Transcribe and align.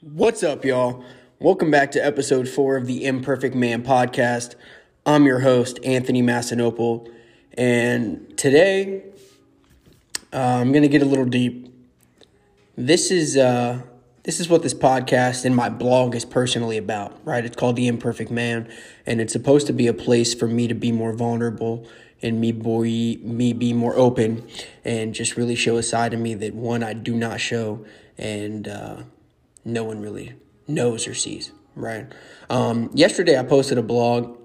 What's 0.00 0.44
up, 0.44 0.64
y'all? 0.64 1.02
Welcome 1.40 1.72
back 1.72 1.90
to 1.90 1.98
episode 1.98 2.48
four 2.48 2.76
of 2.76 2.86
the 2.86 3.04
Imperfect 3.04 3.56
Man 3.56 3.82
podcast. 3.82 4.54
I'm 5.04 5.24
your 5.24 5.40
host, 5.40 5.80
Anthony 5.84 6.22
Massinopol, 6.22 7.12
and 7.54 8.38
today 8.38 9.02
uh, 10.32 10.36
I'm 10.36 10.70
going 10.70 10.82
to 10.82 10.88
get 10.88 11.02
a 11.02 11.04
little 11.04 11.24
deep. 11.24 11.74
This 12.76 13.10
is 13.10 13.36
uh, 13.36 13.82
this 14.22 14.38
is 14.38 14.48
what 14.48 14.62
this 14.62 14.72
podcast 14.72 15.44
and 15.44 15.56
my 15.56 15.68
blog 15.68 16.14
is 16.14 16.24
personally 16.24 16.76
about, 16.76 17.18
right? 17.24 17.44
It's 17.44 17.56
called 17.56 17.74
The 17.74 17.88
Imperfect 17.88 18.30
Man, 18.30 18.72
and 19.04 19.20
it's 19.20 19.32
supposed 19.32 19.66
to 19.66 19.72
be 19.72 19.88
a 19.88 19.94
place 19.94 20.32
for 20.32 20.46
me 20.46 20.68
to 20.68 20.74
be 20.74 20.92
more 20.92 21.12
vulnerable 21.12 21.88
and 22.22 22.40
me 22.40 22.52
be 22.52 23.18
me 23.20 23.52
be 23.52 23.72
more 23.72 23.96
open 23.96 24.46
and 24.84 25.12
just 25.12 25.36
really 25.36 25.56
show 25.56 25.76
a 25.76 25.82
side 25.82 26.14
of 26.14 26.20
me 26.20 26.34
that 26.34 26.54
one 26.54 26.84
I 26.84 26.92
do 26.92 27.16
not 27.16 27.40
show 27.40 27.84
and 28.16 28.68
uh, 28.68 29.02
no 29.68 29.84
one 29.84 30.00
really 30.00 30.34
knows 30.66 31.06
or 31.06 31.14
sees. 31.14 31.52
Right. 31.74 32.12
Um, 32.50 32.90
yesterday 32.92 33.38
I 33.38 33.44
posted 33.44 33.78
a 33.78 33.82
blog 33.82 34.36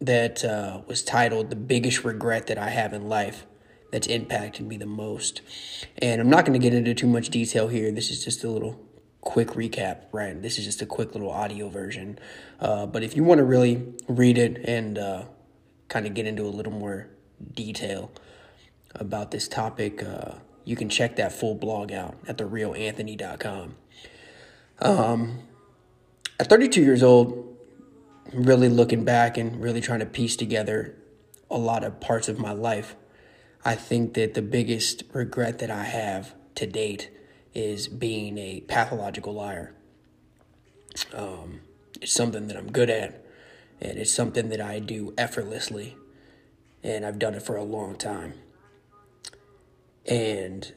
that 0.00 0.44
uh, 0.44 0.80
was 0.86 1.02
titled 1.02 1.50
"The 1.50 1.56
Biggest 1.56 2.04
Regret 2.04 2.48
That 2.48 2.58
I 2.58 2.70
Have 2.70 2.92
in 2.92 3.08
Life." 3.08 3.46
That's 3.92 4.06
impacted 4.06 4.66
me 4.66 4.78
the 4.78 4.86
most. 4.86 5.42
And 5.98 6.20
I'm 6.20 6.30
not 6.30 6.46
going 6.46 6.58
to 6.58 6.62
get 6.62 6.72
into 6.72 6.94
too 6.94 7.06
much 7.06 7.28
detail 7.28 7.68
here. 7.68 7.92
This 7.92 8.10
is 8.10 8.24
just 8.24 8.42
a 8.42 8.48
little 8.48 8.80
quick 9.20 9.48
recap, 9.48 10.04
right? 10.12 10.40
This 10.40 10.58
is 10.58 10.64
just 10.64 10.80
a 10.80 10.86
quick 10.86 11.14
little 11.14 11.30
audio 11.30 11.68
version. 11.68 12.18
Uh, 12.58 12.86
but 12.86 13.02
if 13.02 13.14
you 13.14 13.22
want 13.22 13.38
to 13.38 13.44
really 13.44 13.94
read 14.08 14.38
it 14.38 14.64
and 14.64 14.98
uh, 14.98 15.24
kind 15.88 16.06
of 16.06 16.14
get 16.14 16.26
into 16.26 16.42
a 16.42 16.48
little 16.48 16.72
more 16.72 17.08
detail 17.54 18.10
about 18.94 19.30
this 19.30 19.46
topic, 19.46 20.02
uh, 20.02 20.36
you 20.64 20.74
can 20.74 20.88
check 20.88 21.16
that 21.16 21.32
full 21.32 21.54
blog 21.54 21.92
out 21.92 22.16
at 22.26 22.38
therealanthony.com. 22.38 23.76
Um, 24.82 25.38
at 26.40 26.48
32 26.48 26.82
years 26.82 27.04
old, 27.04 27.56
really 28.32 28.68
looking 28.68 29.04
back 29.04 29.38
and 29.38 29.62
really 29.62 29.80
trying 29.80 30.00
to 30.00 30.06
piece 30.06 30.34
together 30.34 30.96
a 31.48 31.56
lot 31.56 31.84
of 31.84 32.00
parts 32.00 32.28
of 32.28 32.38
my 32.38 32.52
life, 32.52 32.96
I 33.64 33.76
think 33.76 34.14
that 34.14 34.34
the 34.34 34.42
biggest 34.42 35.04
regret 35.12 35.60
that 35.60 35.70
I 35.70 35.84
have 35.84 36.34
to 36.56 36.66
date 36.66 37.10
is 37.54 37.86
being 37.86 38.36
a 38.38 38.60
pathological 38.62 39.34
liar. 39.34 39.72
Um, 41.14 41.60
it's 42.00 42.12
something 42.12 42.48
that 42.48 42.56
I'm 42.56 42.72
good 42.72 42.90
at, 42.90 43.24
and 43.80 43.98
it's 43.98 44.12
something 44.12 44.48
that 44.48 44.60
I 44.60 44.80
do 44.80 45.14
effortlessly, 45.16 45.96
and 46.82 47.06
I've 47.06 47.20
done 47.20 47.34
it 47.34 47.42
for 47.42 47.54
a 47.54 47.62
long 47.62 47.94
time. 47.94 48.34
And 50.06 50.72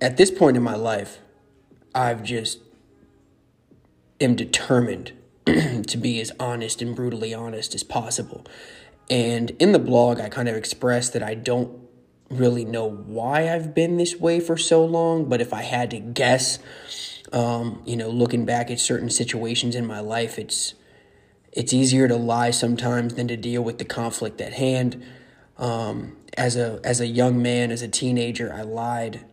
at 0.00 0.16
this 0.16 0.32
point 0.32 0.56
in 0.56 0.62
my 0.64 0.74
life, 0.74 1.20
I've 1.94 2.24
just 2.24 2.58
am 4.20 4.36
determined 4.36 5.12
to 5.46 5.96
be 5.96 6.20
as 6.20 6.32
honest 6.38 6.82
and 6.82 6.94
brutally 6.94 7.34
honest 7.34 7.74
as 7.74 7.82
possible. 7.82 8.46
And 9.08 9.50
in 9.58 9.72
the 9.72 9.78
blog, 9.78 10.20
I 10.20 10.28
kind 10.28 10.48
of 10.48 10.54
expressed 10.54 11.12
that 11.14 11.22
I 11.22 11.34
don't 11.34 11.80
really 12.30 12.64
know 12.64 12.88
why 12.88 13.52
I've 13.52 13.74
been 13.74 13.96
this 13.96 14.16
way 14.16 14.38
for 14.38 14.56
so 14.56 14.84
long, 14.84 15.28
but 15.28 15.40
if 15.40 15.52
I 15.52 15.62
had 15.62 15.90
to 15.90 15.98
guess, 15.98 16.60
um, 17.32 17.82
you 17.84 17.96
know, 17.96 18.08
looking 18.08 18.44
back 18.44 18.70
at 18.70 18.78
certain 18.78 19.10
situations 19.10 19.74
in 19.74 19.84
my 19.84 20.00
life, 20.00 20.38
it's 20.38 20.74
it's 21.52 21.72
easier 21.72 22.06
to 22.06 22.14
lie 22.14 22.52
sometimes 22.52 23.14
than 23.14 23.26
to 23.26 23.36
deal 23.36 23.62
with 23.62 23.78
the 23.78 23.84
conflict 23.84 24.40
at 24.40 24.52
hand. 24.52 25.02
Um, 25.58 26.16
as 26.36 26.56
a 26.56 26.80
as 26.84 27.00
a 27.00 27.06
young 27.06 27.42
man, 27.42 27.72
as 27.72 27.82
a 27.82 27.88
teenager, 27.88 28.52
I 28.52 28.62
lied 28.62 29.24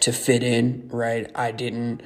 to 0.00 0.12
fit 0.12 0.42
in. 0.42 0.88
Right, 0.92 1.30
I 1.34 1.52
didn't 1.52 2.02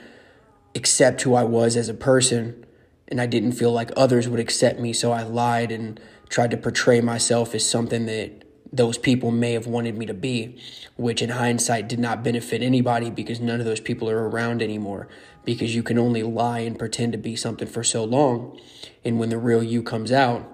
accept 0.75 1.23
who 1.23 1.35
I 1.35 1.45
was 1.45 1.77
as 1.77 1.89
a 1.89 1.95
person, 1.95 2.65
and 3.09 3.21
I 3.21 3.27
didn't 3.27 3.53
feel 3.53 3.73
like 3.73 3.91
others 3.97 4.29
would 4.29 4.41
accept 4.41 4.79
me, 4.79 4.93
so 4.93 5.13
I 5.13 5.23
lied 5.23 5.73
and 5.73 6.01
tried 6.29 6.51
to 6.53 6.57
portray 6.57 7.01
myself 7.01 7.55
as 7.55 7.69
something 7.69 8.07
that 8.07 8.45
those 8.73 8.99
people 8.99 9.31
may 9.31 9.53
have 9.53 9.67
wanted 9.67 9.97
me 9.97 10.07
to 10.07 10.15
be, 10.15 10.57
which 10.97 11.23
in 11.23 11.31
hindsight 11.31 11.89
did 11.89 11.99
not 11.99 12.23
benefit 12.23 12.63
anybody 12.63 13.11
because 13.11 13.41
none 13.41 13.59
of 13.59 13.67
those 13.67 13.81
people 13.81 14.09
are 14.09 14.29
around 14.29 14.63
anymore. 14.63 15.09
Because 15.45 15.75
you 15.75 15.83
can 15.83 15.99
only 15.99 16.23
lie 16.23 16.61
and 16.61 16.79
pretend 16.79 17.13
to 17.13 17.19
be 17.19 17.35
something 17.35 17.67
for 17.67 17.83
so 17.83 18.05
long. 18.05 18.61
And 19.05 19.19
when 19.19 19.31
the 19.31 19.39
real 19.39 19.63
you 19.63 19.83
comes 19.83 20.13
out, 20.13 20.47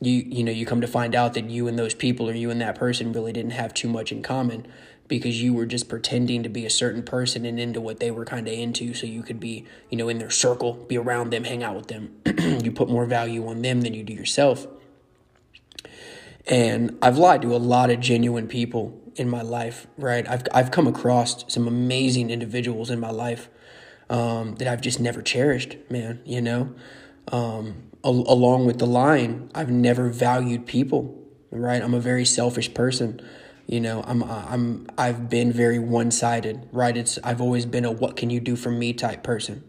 you 0.00 0.24
you 0.26 0.44
know, 0.44 0.52
you 0.52 0.64
come 0.64 0.80
to 0.80 0.86
find 0.86 1.14
out 1.14 1.34
that 1.34 1.50
you 1.50 1.66
and 1.66 1.78
those 1.78 1.94
people 1.94 2.28
or 2.28 2.34
you 2.34 2.50
and 2.50 2.60
that 2.60 2.76
person 2.76 3.12
really 3.12 3.32
didn't 3.32 3.52
have 3.52 3.74
too 3.74 3.88
much 3.88 4.12
in 4.12 4.22
common 4.22 4.66
because 5.10 5.42
you 5.42 5.52
were 5.52 5.66
just 5.66 5.88
pretending 5.88 6.42
to 6.44 6.48
be 6.48 6.64
a 6.64 6.70
certain 6.70 7.02
person 7.02 7.44
and 7.44 7.60
into 7.60 7.80
what 7.80 7.98
they 7.98 8.10
were 8.10 8.24
kind 8.24 8.46
of 8.46 8.54
into 8.54 8.94
so 8.94 9.06
you 9.06 9.22
could 9.22 9.40
be, 9.40 9.66
you 9.90 9.98
know, 9.98 10.08
in 10.08 10.18
their 10.18 10.30
circle, 10.30 10.74
be 10.74 10.96
around 10.96 11.30
them, 11.30 11.44
hang 11.44 11.62
out 11.62 11.76
with 11.76 11.88
them. 11.88 12.16
you 12.64 12.70
put 12.70 12.88
more 12.88 13.04
value 13.04 13.46
on 13.48 13.60
them 13.60 13.82
than 13.82 13.92
you 13.92 14.04
do 14.04 14.14
yourself. 14.14 14.66
And 16.46 16.96
I've 17.02 17.18
lied 17.18 17.42
to 17.42 17.54
a 17.54 17.58
lot 17.58 17.90
of 17.90 18.00
genuine 18.00 18.46
people 18.46 18.98
in 19.16 19.28
my 19.28 19.42
life, 19.42 19.88
right? 19.98 20.26
I've, 20.28 20.44
I've 20.54 20.70
come 20.70 20.86
across 20.86 21.44
some 21.52 21.66
amazing 21.66 22.30
individuals 22.30 22.88
in 22.88 23.00
my 23.00 23.10
life 23.10 23.50
um, 24.08 24.54
that 24.56 24.68
I've 24.68 24.80
just 24.80 25.00
never 25.00 25.22
cherished, 25.22 25.76
man, 25.90 26.20
you 26.24 26.40
know? 26.40 26.72
Um, 27.32 27.90
al- 28.04 28.24
along 28.28 28.66
with 28.66 28.78
the 28.78 28.86
lying, 28.86 29.50
I've 29.56 29.70
never 29.70 30.08
valued 30.08 30.66
people, 30.66 31.20
right? 31.50 31.82
I'm 31.82 31.94
a 31.94 32.00
very 32.00 32.24
selfish 32.24 32.72
person. 32.72 33.20
You 33.70 33.80
know, 33.80 34.02
I'm 34.04 34.24
I'm 34.24 34.88
I've 34.98 35.30
been 35.30 35.52
very 35.52 35.78
one-sided, 35.78 36.68
right? 36.72 36.96
It's 36.96 37.20
I've 37.22 37.40
always 37.40 37.66
been 37.66 37.84
a 37.84 37.92
what 37.92 38.16
can 38.16 38.28
you 38.28 38.40
do 38.40 38.56
for 38.56 38.72
me 38.72 38.92
type 38.92 39.22
person. 39.22 39.62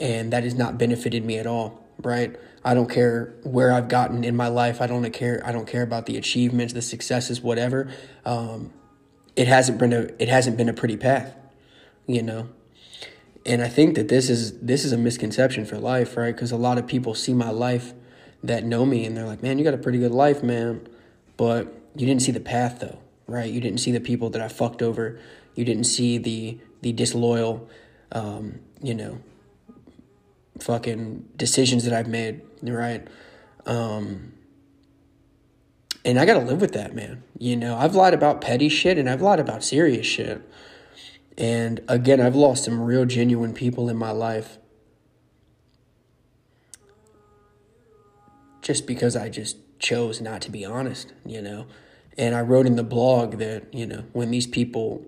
And 0.00 0.32
that 0.32 0.42
has 0.42 0.56
not 0.56 0.76
benefited 0.76 1.24
me 1.24 1.38
at 1.38 1.46
all, 1.46 1.86
right? 1.98 2.34
I 2.64 2.74
don't 2.74 2.90
care 2.90 3.32
where 3.44 3.72
I've 3.72 3.86
gotten 3.86 4.24
in 4.24 4.34
my 4.34 4.48
life. 4.48 4.80
I 4.80 4.88
don't 4.88 5.08
care. 5.12 5.40
I 5.44 5.52
don't 5.52 5.68
care 5.68 5.84
about 5.84 6.06
the 6.06 6.16
achievements, 6.16 6.72
the 6.72 6.82
successes, 6.82 7.40
whatever. 7.40 7.88
Um, 8.24 8.72
it 9.36 9.46
hasn't 9.46 9.78
been 9.78 9.92
a 9.92 10.08
it 10.18 10.28
hasn't 10.28 10.56
been 10.56 10.68
a 10.68 10.74
pretty 10.74 10.96
path, 10.96 11.32
you 12.08 12.24
know. 12.24 12.48
And 13.46 13.62
I 13.62 13.68
think 13.68 13.94
that 13.94 14.08
this 14.08 14.30
is 14.30 14.58
this 14.58 14.84
is 14.84 14.90
a 14.90 14.98
misconception 14.98 15.64
for 15.64 15.78
life, 15.78 16.16
right? 16.16 16.34
Because 16.34 16.50
a 16.50 16.56
lot 16.56 16.76
of 16.76 16.88
people 16.88 17.14
see 17.14 17.34
my 17.34 17.50
life 17.50 17.92
that 18.42 18.64
know 18.64 18.84
me 18.84 19.04
and 19.04 19.16
they're 19.16 19.26
like, 19.26 19.44
"Man, 19.44 19.58
you 19.58 19.64
got 19.64 19.74
a 19.74 19.78
pretty 19.78 20.00
good 20.00 20.10
life, 20.10 20.42
man," 20.42 20.88
but 21.36 21.72
you 21.94 22.04
didn't 22.04 22.22
see 22.22 22.32
the 22.32 22.40
path 22.40 22.80
though, 22.80 22.98
right? 23.26 23.50
You 23.50 23.60
didn't 23.60 23.78
see 23.78 23.92
the 23.92 24.00
people 24.00 24.30
that 24.30 24.42
I 24.42 24.48
fucked 24.48 24.82
over. 24.82 25.18
You 25.54 25.64
didn't 25.64 25.84
see 25.84 26.18
the 26.18 26.58
the 26.80 26.92
disloyal, 26.92 27.68
um, 28.10 28.60
you 28.82 28.94
know, 28.94 29.20
fucking 30.60 31.28
decisions 31.36 31.84
that 31.84 31.92
I've 31.92 32.08
made, 32.08 32.42
right? 32.62 33.06
Um, 33.66 34.32
and 36.04 36.18
I 36.18 36.26
got 36.26 36.34
to 36.34 36.44
live 36.44 36.60
with 36.60 36.72
that, 36.72 36.94
man. 36.94 37.22
You 37.38 37.56
know, 37.56 37.76
I've 37.76 37.94
lied 37.94 38.14
about 38.14 38.40
petty 38.40 38.68
shit 38.68 38.98
and 38.98 39.08
I've 39.08 39.22
lied 39.22 39.38
about 39.38 39.62
serious 39.62 40.06
shit. 40.06 40.42
And 41.38 41.80
again, 41.88 42.20
I've 42.20 42.34
lost 42.34 42.64
some 42.64 42.80
real 42.80 43.04
genuine 43.04 43.54
people 43.54 43.88
in 43.88 43.96
my 43.96 44.10
life 44.10 44.58
just 48.60 48.86
because 48.86 49.16
I 49.16 49.28
just 49.28 49.56
chose 49.78 50.20
not 50.20 50.40
to 50.42 50.50
be 50.50 50.64
honest, 50.64 51.12
you 51.24 51.40
know. 51.40 51.66
And 52.18 52.34
I 52.34 52.40
wrote 52.40 52.66
in 52.66 52.76
the 52.76 52.84
blog 52.84 53.38
that, 53.38 53.72
you 53.72 53.86
know, 53.86 54.04
when 54.12 54.30
these 54.30 54.46
people 54.46 55.04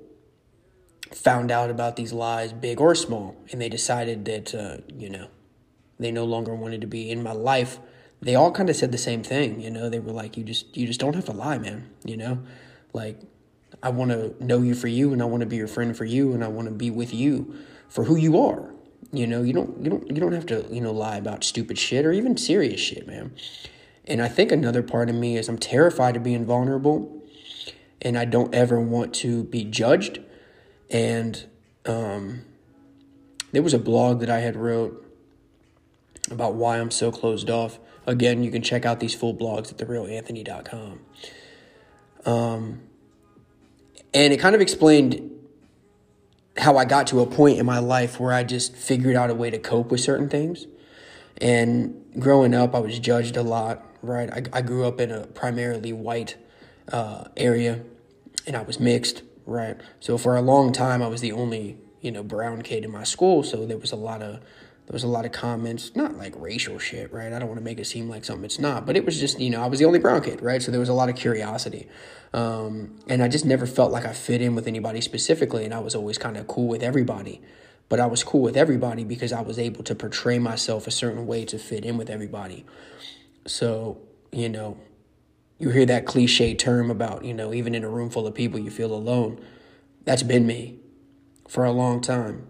found 1.12 1.50
out 1.50 1.70
about 1.70 1.96
these 1.96 2.12
lies, 2.12 2.52
big 2.52 2.80
or 2.80 2.94
small, 2.94 3.36
and 3.52 3.60
they 3.60 3.68
decided 3.68 4.24
that, 4.24 4.54
uh, 4.54 4.78
you 4.96 5.10
know, 5.10 5.28
they 5.98 6.10
no 6.10 6.24
longer 6.24 6.54
wanted 6.54 6.80
to 6.80 6.86
be 6.86 7.10
in 7.10 7.22
my 7.22 7.32
life, 7.32 7.78
they 8.20 8.34
all 8.34 8.50
kind 8.50 8.70
of 8.70 8.76
said 8.76 8.90
the 8.90 8.98
same 8.98 9.22
thing, 9.22 9.60
you 9.60 9.70
know. 9.70 9.90
They 9.90 10.00
were 10.00 10.12
like, 10.12 10.36
"You 10.36 10.44
just, 10.44 10.76
you 10.76 10.86
just 10.86 10.98
don't 10.98 11.14
have 11.14 11.26
to 11.26 11.32
lie, 11.32 11.58
man," 11.58 11.90
you 12.04 12.16
know. 12.16 12.38
Like, 12.94 13.20
I 13.82 13.90
want 13.90 14.10
to 14.12 14.34
know 14.42 14.62
you 14.62 14.74
for 14.74 14.88
you, 14.88 15.12
and 15.12 15.20
I 15.20 15.26
want 15.26 15.42
to 15.42 15.46
be 15.46 15.56
your 15.56 15.68
friend 15.68 15.96
for 15.96 16.06
you, 16.06 16.32
and 16.32 16.42
I 16.42 16.48
want 16.48 16.68
to 16.68 16.74
be 16.74 16.90
with 16.90 17.12
you 17.12 17.54
for 17.88 18.04
who 18.04 18.16
you 18.16 18.40
are. 18.40 18.72
You 19.12 19.26
know, 19.26 19.42
you 19.42 19.52
don't, 19.52 19.82
you 19.84 19.90
don't, 19.90 20.08
you 20.08 20.16
don't 20.16 20.32
have 20.32 20.46
to, 20.46 20.66
you 20.70 20.80
know, 20.80 20.92
lie 20.92 21.16
about 21.16 21.44
stupid 21.44 21.78
shit 21.78 22.06
or 22.06 22.12
even 22.12 22.36
serious 22.36 22.80
shit, 22.80 23.06
man. 23.06 23.32
And 24.06 24.20
I 24.20 24.28
think 24.28 24.52
another 24.52 24.82
part 24.82 25.08
of 25.08 25.14
me 25.14 25.36
is 25.36 25.48
I'm 25.48 25.58
terrified 25.58 26.16
of 26.16 26.22
being 26.22 26.44
vulnerable 26.44 27.22
and 28.02 28.18
I 28.18 28.26
don't 28.26 28.54
ever 28.54 28.78
want 28.80 29.14
to 29.16 29.44
be 29.44 29.64
judged. 29.64 30.20
And 30.90 31.44
um, 31.86 32.42
there 33.52 33.62
was 33.62 33.72
a 33.72 33.78
blog 33.78 34.20
that 34.20 34.28
I 34.28 34.40
had 34.40 34.56
wrote 34.56 35.00
about 36.30 36.54
why 36.54 36.78
I'm 36.78 36.90
so 36.90 37.10
closed 37.10 37.48
off. 37.48 37.78
Again, 38.06 38.42
you 38.42 38.50
can 38.50 38.62
check 38.62 38.84
out 38.84 39.00
these 39.00 39.14
full 39.14 39.34
blogs 39.34 39.70
at 39.70 39.78
therealanthony.com. 39.78 41.00
Um, 42.26 42.82
and 44.12 44.32
it 44.32 44.38
kind 44.38 44.54
of 44.54 44.60
explained 44.60 45.30
how 46.56 46.76
I 46.76 46.84
got 46.84 47.08
to 47.08 47.20
a 47.20 47.26
point 47.26 47.58
in 47.58 47.66
my 47.66 47.78
life 47.78 48.20
where 48.20 48.32
I 48.32 48.44
just 48.44 48.76
figured 48.76 49.16
out 49.16 49.30
a 49.30 49.34
way 49.34 49.50
to 49.50 49.58
cope 49.58 49.90
with 49.90 50.00
certain 50.00 50.28
things. 50.28 50.66
And 51.38 52.04
growing 52.18 52.54
up, 52.54 52.74
I 52.74 52.78
was 52.78 52.98
judged 52.98 53.36
a 53.36 53.42
lot, 53.42 53.84
right? 54.04 54.30
I, 54.32 54.58
I 54.58 54.62
grew 54.62 54.84
up 54.84 55.00
in 55.00 55.10
a 55.10 55.26
primarily 55.26 55.92
white 55.92 56.36
uh, 56.92 57.24
area 57.36 57.82
and 58.46 58.56
I 58.56 58.62
was 58.62 58.78
mixed, 58.78 59.22
right? 59.46 59.76
So 60.00 60.18
for 60.18 60.36
a 60.36 60.42
long 60.42 60.72
time, 60.72 61.02
I 61.02 61.08
was 61.08 61.20
the 61.20 61.32
only, 61.32 61.78
you 62.00 62.10
know, 62.10 62.22
brown 62.22 62.62
kid 62.62 62.84
in 62.84 62.90
my 62.90 63.04
school, 63.04 63.42
so 63.42 63.66
there 63.66 63.78
was 63.78 63.92
a 63.92 63.96
lot 63.96 64.22
of 64.22 64.40
there 64.86 64.92
was 64.92 65.02
a 65.02 65.08
lot 65.08 65.24
of 65.24 65.32
comments, 65.32 65.96
not 65.96 66.18
like 66.18 66.34
racial 66.36 66.78
shit, 66.78 67.10
right? 67.10 67.32
I 67.32 67.38
don't 67.38 67.48
want 67.48 67.58
to 67.58 67.64
make 67.64 67.80
it 67.80 67.86
seem 67.86 68.10
like 68.10 68.22
something 68.22 68.44
it's 68.44 68.58
not, 68.58 68.84
but 68.84 68.98
it 68.98 69.06
was 69.06 69.18
just, 69.18 69.40
you 69.40 69.48
know, 69.48 69.62
I 69.62 69.66
was 69.66 69.78
the 69.78 69.86
only 69.86 69.98
brown 69.98 70.20
kid, 70.20 70.42
right? 70.42 70.60
So 70.60 70.70
there 70.70 70.80
was 70.80 70.90
a 70.90 70.94
lot 70.94 71.08
of 71.08 71.16
curiosity. 71.16 71.88
Um, 72.34 72.94
and 73.08 73.22
I 73.22 73.28
just 73.28 73.46
never 73.46 73.66
felt 73.66 73.92
like 73.92 74.04
I 74.04 74.12
fit 74.12 74.42
in 74.42 74.54
with 74.54 74.66
anybody 74.66 75.00
specifically, 75.00 75.64
and 75.64 75.72
I 75.72 75.78
was 75.78 75.94
always 75.94 76.18
kind 76.18 76.36
of 76.36 76.46
cool 76.48 76.68
with 76.68 76.82
everybody. 76.82 77.40
But 77.88 77.98
I 77.98 78.06
was 78.06 78.22
cool 78.22 78.42
with 78.42 78.58
everybody 78.58 79.04
because 79.04 79.32
I 79.32 79.40
was 79.40 79.58
able 79.58 79.84
to 79.84 79.94
portray 79.94 80.38
myself 80.38 80.86
a 80.86 80.90
certain 80.90 81.26
way 81.26 81.46
to 81.46 81.58
fit 81.58 81.86
in 81.86 81.96
with 81.96 82.10
everybody. 82.10 82.66
So, 83.46 83.98
you 84.32 84.48
know, 84.48 84.78
you 85.58 85.70
hear 85.70 85.86
that 85.86 86.06
cliche 86.06 86.54
term 86.54 86.90
about, 86.90 87.24
you 87.24 87.34
know, 87.34 87.52
even 87.52 87.74
in 87.74 87.84
a 87.84 87.88
room 87.88 88.10
full 88.10 88.26
of 88.26 88.34
people, 88.34 88.58
you 88.58 88.70
feel 88.70 88.92
alone. 88.92 89.40
That's 90.04 90.22
been 90.22 90.46
me 90.46 90.78
for 91.48 91.64
a 91.64 91.72
long 91.72 92.00
time. 92.00 92.46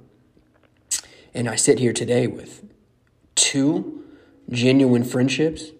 And 1.32 1.48
I 1.48 1.56
sit 1.56 1.78
here 1.78 1.92
today 1.92 2.26
with 2.26 2.64
two 3.34 4.04
genuine 4.50 5.04
friendships, 5.04 5.70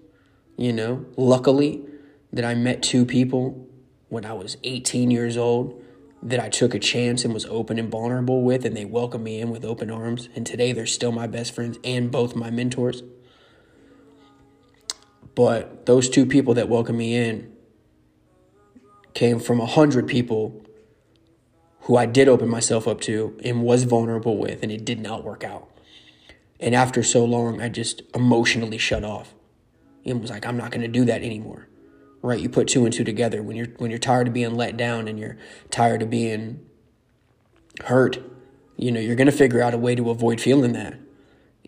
you 0.56 0.72
know, 0.72 1.06
luckily 1.16 1.82
that 2.32 2.44
I 2.44 2.54
met 2.54 2.82
two 2.82 3.04
people 3.04 3.68
when 4.08 4.24
I 4.24 4.32
was 4.32 4.56
18 4.64 5.10
years 5.10 5.36
old 5.36 5.80
that 6.22 6.40
I 6.40 6.48
took 6.48 6.74
a 6.74 6.78
chance 6.78 7.24
and 7.24 7.34
was 7.34 7.44
open 7.46 7.78
and 7.78 7.90
vulnerable 7.90 8.42
with, 8.42 8.64
and 8.64 8.74
they 8.74 8.86
welcomed 8.86 9.24
me 9.24 9.40
in 9.40 9.50
with 9.50 9.64
open 9.64 9.90
arms. 9.90 10.30
And 10.34 10.46
today 10.46 10.72
they're 10.72 10.86
still 10.86 11.12
my 11.12 11.26
best 11.26 11.54
friends 11.54 11.78
and 11.84 12.10
both 12.10 12.34
my 12.34 12.50
mentors. 12.50 13.02
But 15.34 15.86
those 15.86 16.08
two 16.08 16.26
people 16.26 16.54
that 16.54 16.68
welcomed 16.68 16.98
me 16.98 17.16
in 17.16 17.52
came 19.14 19.38
from 19.38 19.60
a 19.60 19.66
hundred 19.66 20.06
people 20.06 20.64
who 21.82 21.96
I 21.96 22.06
did 22.06 22.28
open 22.28 22.48
myself 22.48 22.88
up 22.88 23.00
to 23.02 23.38
and 23.44 23.62
was 23.62 23.84
vulnerable 23.84 24.38
with, 24.38 24.62
and 24.62 24.72
it 24.72 24.84
did 24.84 25.00
not 25.00 25.24
work 25.24 25.44
out. 25.44 25.68
And 26.60 26.74
after 26.74 27.02
so 27.02 27.24
long, 27.24 27.60
I 27.60 27.68
just 27.68 28.02
emotionally 28.14 28.78
shut 28.78 29.04
off 29.04 29.34
and 30.04 30.20
was 30.20 30.30
like, 30.30 30.46
I'm 30.46 30.56
not 30.56 30.70
going 30.70 30.80
to 30.82 30.88
do 30.88 31.04
that 31.04 31.22
anymore. 31.22 31.68
Right? 32.22 32.40
You 32.40 32.48
put 32.48 32.68
two 32.68 32.84
and 32.84 32.92
two 32.92 33.04
together 33.04 33.42
when 33.42 33.54
you're 33.54 33.66
when 33.76 33.90
you're 33.90 33.98
tired 33.98 34.28
of 34.28 34.34
being 34.34 34.54
let 34.54 34.78
down 34.78 35.08
and 35.08 35.18
you're 35.18 35.36
tired 35.70 36.00
of 36.00 36.08
being 36.08 36.64
hurt. 37.84 38.18
You 38.76 38.90
know, 38.90 39.00
you're 39.00 39.16
going 39.16 39.26
to 39.26 39.32
figure 39.32 39.60
out 39.60 39.74
a 39.74 39.78
way 39.78 39.94
to 39.94 40.08
avoid 40.08 40.40
feeling 40.40 40.72
that. 40.72 40.98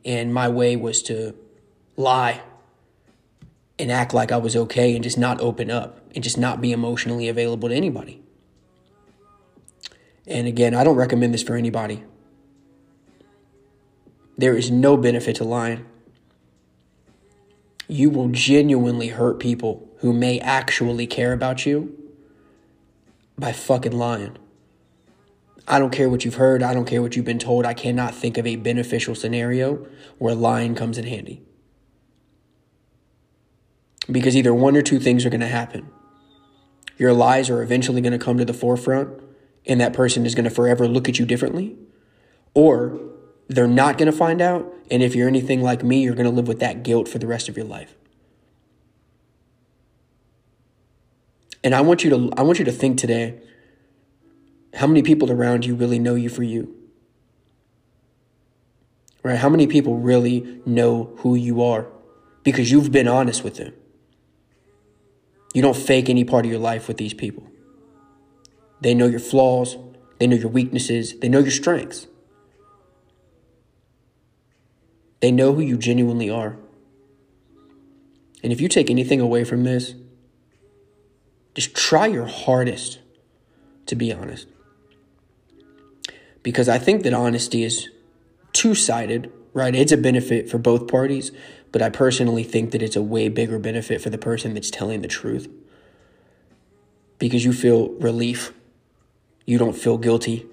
And 0.02 0.32
my 0.32 0.48
way 0.48 0.76
was 0.76 1.02
to 1.04 1.34
lie 1.96 2.40
and 3.78 3.92
act 3.92 4.14
like 4.14 4.32
I 4.32 4.36
was 4.38 4.56
okay 4.56 4.94
and 4.94 5.04
just 5.04 5.18
not 5.18 5.40
open 5.40 5.70
up 5.70 6.00
and 6.14 6.24
just 6.24 6.38
not 6.38 6.60
be 6.60 6.72
emotionally 6.72 7.28
available 7.28 7.68
to 7.68 7.74
anybody. 7.74 8.22
And 10.26 10.46
again, 10.46 10.74
I 10.74 10.82
don't 10.82 10.96
recommend 10.96 11.34
this 11.34 11.42
for 11.42 11.56
anybody. 11.56 12.02
There 14.38 14.56
is 14.56 14.70
no 14.70 14.96
benefit 14.96 15.36
to 15.36 15.44
lying. 15.44 15.86
You 17.88 18.10
will 18.10 18.28
genuinely 18.28 19.08
hurt 19.08 19.38
people 19.38 19.88
who 19.98 20.12
may 20.12 20.40
actually 20.40 21.06
care 21.06 21.32
about 21.32 21.64
you 21.64 21.96
by 23.38 23.52
fucking 23.52 23.96
lying. 23.96 24.36
I 25.68 25.78
don't 25.78 25.90
care 25.90 26.08
what 26.08 26.24
you've 26.24 26.34
heard. 26.36 26.62
I 26.62 26.74
don't 26.74 26.86
care 26.86 27.02
what 27.02 27.16
you've 27.16 27.24
been 27.24 27.38
told. 27.38 27.64
I 27.64 27.74
cannot 27.74 28.14
think 28.14 28.38
of 28.38 28.46
a 28.46 28.56
beneficial 28.56 29.14
scenario 29.14 29.86
where 30.18 30.34
lying 30.34 30.74
comes 30.74 30.98
in 30.98 31.06
handy. 31.06 31.42
Because 34.10 34.36
either 34.36 34.54
one 34.54 34.76
or 34.76 34.82
two 34.82 35.00
things 35.00 35.26
are 35.26 35.30
going 35.30 35.40
to 35.40 35.48
happen. 35.48 35.88
Your 36.98 37.12
lies 37.12 37.50
are 37.50 37.62
eventually 37.62 38.00
going 38.00 38.12
to 38.12 38.18
come 38.18 38.38
to 38.38 38.44
the 38.44 38.54
forefront 38.54 39.20
and 39.66 39.80
that 39.80 39.92
person 39.92 40.24
is 40.24 40.34
going 40.34 40.44
to 40.44 40.50
forever 40.50 40.86
look 40.86 41.08
at 41.08 41.18
you 41.18 41.26
differently, 41.26 41.76
or 42.54 42.98
they're 43.48 43.66
not 43.66 43.98
going 43.98 44.10
to 44.10 44.16
find 44.16 44.40
out. 44.40 44.72
And 44.90 45.02
if 45.02 45.14
you're 45.14 45.28
anything 45.28 45.62
like 45.62 45.82
me, 45.82 46.02
you're 46.02 46.14
going 46.14 46.28
to 46.28 46.34
live 46.34 46.48
with 46.48 46.60
that 46.60 46.82
guilt 46.82 47.08
for 47.08 47.18
the 47.18 47.26
rest 47.26 47.48
of 47.48 47.56
your 47.56 47.66
life. 47.66 47.94
And 51.64 51.74
I 51.74 51.80
want 51.80 52.04
you 52.04 52.10
to 52.10 52.30
I 52.36 52.42
want 52.42 52.60
you 52.60 52.64
to 52.64 52.72
think 52.72 52.96
today 52.98 53.40
how 54.74 54.86
many 54.86 55.02
people 55.02 55.32
around 55.32 55.64
you 55.64 55.74
really 55.74 55.98
know 55.98 56.14
you 56.14 56.28
for 56.28 56.44
you? 56.44 56.72
Right? 59.24 59.38
How 59.38 59.48
many 59.48 59.66
people 59.66 59.96
really 59.96 60.60
know 60.64 61.12
who 61.18 61.34
you 61.34 61.62
are 61.62 61.88
because 62.44 62.70
you've 62.70 62.92
been 62.92 63.08
honest 63.08 63.42
with 63.42 63.56
them? 63.56 63.72
You 65.56 65.62
don't 65.62 65.74
fake 65.74 66.10
any 66.10 66.22
part 66.22 66.44
of 66.44 66.50
your 66.50 66.60
life 66.60 66.86
with 66.86 66.98
these 66.98 67.14
people. 67.14 67.42
They 68.82 68.92
know 68.92 69.06
your 69.06 69.20
flaws, 69.20 69.78
they 70.18 70.26
know 70.26 70.36
your 70.36 70.50
weaknesses, 70.50 71.18
they 71.20 71.30
know 71.30 71.38
your 71.38 71.50
strengths. 71.50 72.08
They 75.20 75.32
know 75.32 75.54
who 75.54 75.62
you 75.62 75.78
genuinely 75.78 76.28
are. 76.28 76.58
And 78.42 78.52
if 78.52 78.60
you 78.60 78.68
take 78.68 78.90
anything 78.90 79.18
away 79.18 79.44
from 79.44 79.64
this, 79.64 79.94
just 81.54 81.74
try 81.74 82.04
your 82.04 82.26
hardest 82.26 82.98
to 83.86 83.96
be 83.96 84.12
honest. 84.12 84.48
Because 86.42 86.68
I 86.68 86.76
think 86.76 87.02
that 87.04 87.14
honesty 87.14 87.62
is 87.62 87.88
two 88.52 88.74
sided, 88.74 89.32
right? 89.54 89.74
It's 89.74 89.90
a 89.90 89.96
benefit 89.96 90.50
for 90.50 90.58
both 90.58 90.86
parties, 90.86 91.32
but 91.76 91.82
I 91.82 91.90
personally 91.90 92.42
think 92.42 92.70
that 92.70 92.80
it's 92.80 92.96
a 92.96 93.02
way 93.02 93.28
bigger 93.28 93.58
benefit 93.58 94.00
for 94.00 94.08
the 94.08 94.16
person 94.16 94.54
that's 94.54 94.70
telling 94.70 95.02
the 95.02 95.08
truth. 95.08 95.46
Because 97.18 97.44
you 97.44 97.52
feel 97.52 97.90
relief 97.98 98.54
you 99.44 99.58
don't 99.58 99.76
feel 99.76 99.98
guilty. 99.98 100.46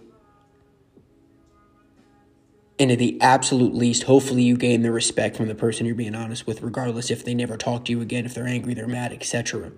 And 2.78 2.92
at 2.92 3.00
the 3.00 3.18
absolute 3.22 3.74
least, 3.74 4.04
hopefully 4.04 4.44
you 4.44 4.58
gain 4.58 4.82
the 4.82 4.92
respect 4.92 5.38
from 5.38 5.48
the 5.48 5.56
person 5.56 5.86
you're 5.86 5.96
being 5.96 6.14
honest 6.14 6.46
with, 6.46 6.62
regardless 6.62 7.10
if 7.10 7.24
they 7.24 7.34
never 7.34 7.56
talk 7.56 7.86
to 7.86 7.94
you 7.94 8.02
again, 8.02 8.26
if 8.26 8.34
they're 8.34 8.46
angry, 8.46 8.74
they're 8.74 8.86
mad, 8.86 9.14
etc. 9.14 9.72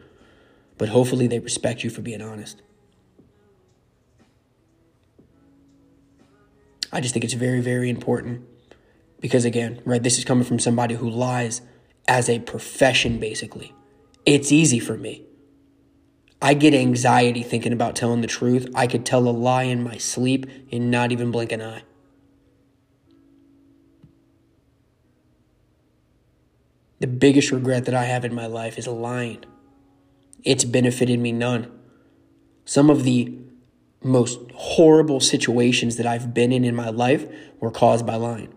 But 0.79 0.89
hopefully 0.89 1.27
they 1.27 1.37
respect 1.37 1.83
you 1.83 1.91
for 1.91 2.01
being 2.01 2.23
honest. 2.23 2.63
I 6.91 7.01
just 7.01 7.13
think 7.13 7.23
it's 7.23 7.35
very, 7.35 7.61
very 7.61 7.91
important. 7.91 8.47
Because 9.19 9.45
again, 9.45 9.81
right, 9.85 10.03
this 10.03 10.17
is 10.17 10.25
coming 10.25 10.43
from 10.43 10.59
somebody 10.59 10.95
who 10.95 11.09
lies 11.09 11.61
as 12.07 12.29
a 12.29 12.39
profession, 12.39 13.19
basically. 13.19 13.73
It's 14.25 14.51
easy 14.51 14.79
for 14.79 14.97
me. 14.97 15.25
I 16.41 16.53
get 16.53 16.73
anxiety 16.73 17.43
thinking 17.43 17.73
about 17.73 17.95
telling 17.95 18.21
the 18.21 18.27
truth. 18.27 18.67
I 18.75 18.87
could 18.87 19.05
tell 19.05 19.27
a 19.27 19.31
lie 19.31 19.63
in 19.63 19.83
my 19.83 19.97
sleep 19.97 20.45
and 20.71 20.91
not 20.91 21.11
even 21.11 21.31
blink 21.31 21.51
an 21.51 21.61
eye. 21.61 21.83
The 26.99 27.07
biggest 27.07 27.51
regret 27.51 27.85
that 27.85 27.93
I 27.93 28.05
have 28.05 28.25
in 28.25 28.33
my 28.33 28.47
life 28.47 28.77
is 28.77 28.87
lying. 28.87 29.43
It's 30.43 30.63
benefited 30.63 31.19
me 31.19 31.31
none. 31.31 31.71
Some 32.65 32.89
of 32.89 33.03
the 33.03 33.37
most 34.03 34.39
horrible 34.53 35.19
situations 35.19 35.97
that 35.97 36.05
I've 36.05 36.33
been 36.33 36.51
in 36.51 36.63
in 36.63 36.75
my 36.75 36.89
life 36.89 37.27
were 37.59 37.71
caused 37.71 38.05
by 38.05 38.15
lying. 38.15 38.54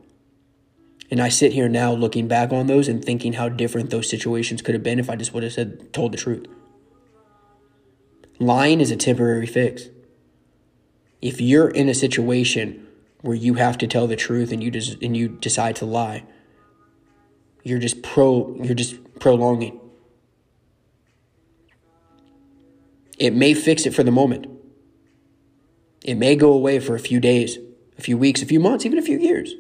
And 1.11 1.21
I 1.21 1.29
sit 1.29 1.53
here 1.53 1.69
now 1.69 1.93
looking 1.93 2.29
back 2.29 2.53
on 2.53 2.67
those 2.67 2.89
and 2.89 3.03
thinking 3.03 3.35
how 3.35 3.49
different 3.49 3.91
those 3.91 4.09
situations 4.09 4.61
could 4.61 4.75
have 4.75 4.83
been 4.83 4.99
if 4.99 5.09
I 5.09 5.17
just 5.17 5.33
would 5.33 5.43
have 5.43 5.53
said 5.53 5.93
told 5.93 6.13
the 6.13 6.19
truth. 6.19 6.47
Lying 8.39 8.81
is 8.81 8.91
a 8.91 8.97
temporary 8.97 9.47
fix. 9.47 9.89
If 11.21 11.41
you're 11.41 11.71
in 11.71 11.89
a 11.89 11.95
situation 11.95 12.87
where 13.23 13.35
you 13.35 13.55
have 13.55 13.79
to 13.79 13.87
tell 13.87 14.07
the 14.07 14.17
truth 14.17 14.53
and 14.53 14.63
you 14.63 14.71
just 14.71 15.03
and 15.03 15.17
you 15.17 15.29
decide 15.29 15.77
to 15.77 15.87
lie, 15.87 16.25
you're 17.65 17.79
just 17.79 18.03
pro 18.03 18.55
you're 18.63 18.75
just 18.75 18.97
prolonging. 19.19 19.81
It 23.19 23.35
may 23.35 23.55
fix 23.55 23.87
it 23.87 23.95
for 23.95 24.05
the 24.05 24.13
moment. 24.13 24.47
It 26.05 26.15
may 26.15 26.37
go 26.37 26.53
away 26.53 26.79
for 26.79 26.95
a 26.95 27.01
few 27.01 27.19
days, 27.19 27.59
a 27.99 28.03
few 28.03 28.17
weeks, 28.17 28.43
a 28.43 28.47
few 28.47 28.61
months, 28.61 28.87
even 28.87 28.99
a 28.99 29.03
few 29.03 29.19
years. 29.19 29.53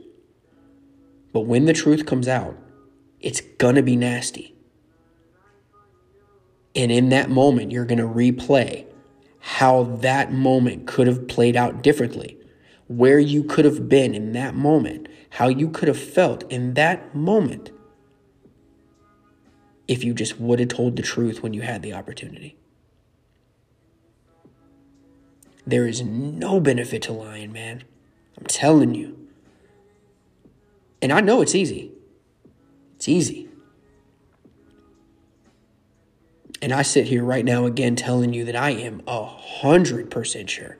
But 1.38 1.46
when 1.46 1.66
the 1.66 1.72
truth 1.72 2.04
comes 2.04 2.26
out, 2.26 2.56
it's 3.20 3.40
gonna 3.40 3.80
be 3.80 3.94
nasty. 3.94 4.56
And 6.74 6.90
in 6.90 7.10
that 7.10 7.30
moment, 7.30 7.70
you're 7.70 7.84
going 7.84 7.98
to 7.98 8.08
replay 8.08 8.86
how 9.38 9.84
that 10.00 10.32
moment 10.32 10.88
could 10.88 11.06
have 11.06 11.28
played 11.28 11.54
out 11.54 11.80
differently, 11.80 12.36
where 12.88 13.20
you 13.20 13.44
could 13.44 13.64
have 13.64 13.88
been 13.88 14.16
in 14.16 14.32
that 14.32 14.56
moment, 14.56 15.06
how 15.30 15.46
you 15.46 15.70
could 15.70 15.86
have 15.86 15.96
felt 15.96 16.42
in 16.50 16.74
that 16.74 17.14
moment 17.14 17.70
if 19.86 20.02
you 20.02 20.12
just 20.12 20.40
would 20.40 20.58
have 20.58 20.70
told 20.70 20.96
the 20.96 21.02
truth 21.02 21.40
when 21.40 21.54
you 21.54 21.62
had 21.62 21.82
the 21.82 21.92
opportunity. 21.92 22.56
There 25.64 25.86
is 25.86 26.02
no 26.02 26.58
benefit 26.58 27.02
to 27.02 27.12
lying, 27.12 27.52
man. 27.52 27.84
I'm 28.36 28.46
telling 28.46 28.96
you. 28.96 29.17
And 31.00 31.12
I 31.12 31.20
know 31.20 31.40
it's 31.40 31.54
easy. 31.54 31.92
It's 32.96 33.08
easy. 33.08 33.48
And 36.60 36.72
I 36.72 36.82
sit 36.82 37.06
here 37.06 37.22
right 37.22 37.44
now 37.44 37.66
again 37.66 37.94
telling 37.94 38.32
you 38.32 38.44
that 38.44 38.56
I 38.56 38.70
am 38.70 39.02
a 39.06 39.24
hundred 39.24 40.10
percent 40.10 40.50
sure 40.50 40.76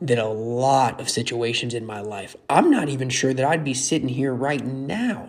that 0.00 0.18
a 0.18 0.26
lot 0.26 1.00
of 1.00 1.08
situations 1.08 1.72
in 1.72 1.86
my 1.86 2.00
life. 2.00 2.34
I'm 2.50 2.70
not 2.70 2.88
even 2.88 3.08
sure 3.08 3.32
that 3.32 3.44
I'd 3.44 3.64
be 3.64 3.74
sitting 3.74 4.08
here 4.08 4.34
right 4.34 4.64
now 4.64 5.28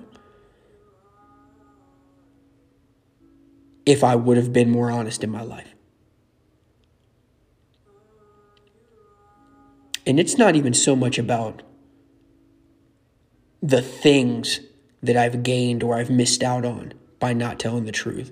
if 3.85 4.03
I 4.03 4.15
would 4.15 4.37
have 4.37 4.51
been 4.51 4.69
more 4.69 4.89
honest 4.89 5.23
in 5.23 5.29
my 5.29 5.43
life. 5.43 5.75
And 10.07 10.19
it's 10.19 10.37
not 10.37 10.55
even 10.55 10.73
so 10.73 10.95
much 10.95 11.17
about 11.17 11.61
the 13.61 13.81
things 13.81 14.59
that 15.01 15.17
I've 15.17 15.43
gained 15.43 15.83
or 15.83 15.95
I've 15.95 16.09
missed 16.09 16.43
out 16.43 16.65
on 16.65 16.93
by 17.19 17.33
not 17.33 17.59
telling 17.59 17.85
the 17.85 17.91
truth, 17.91 18.31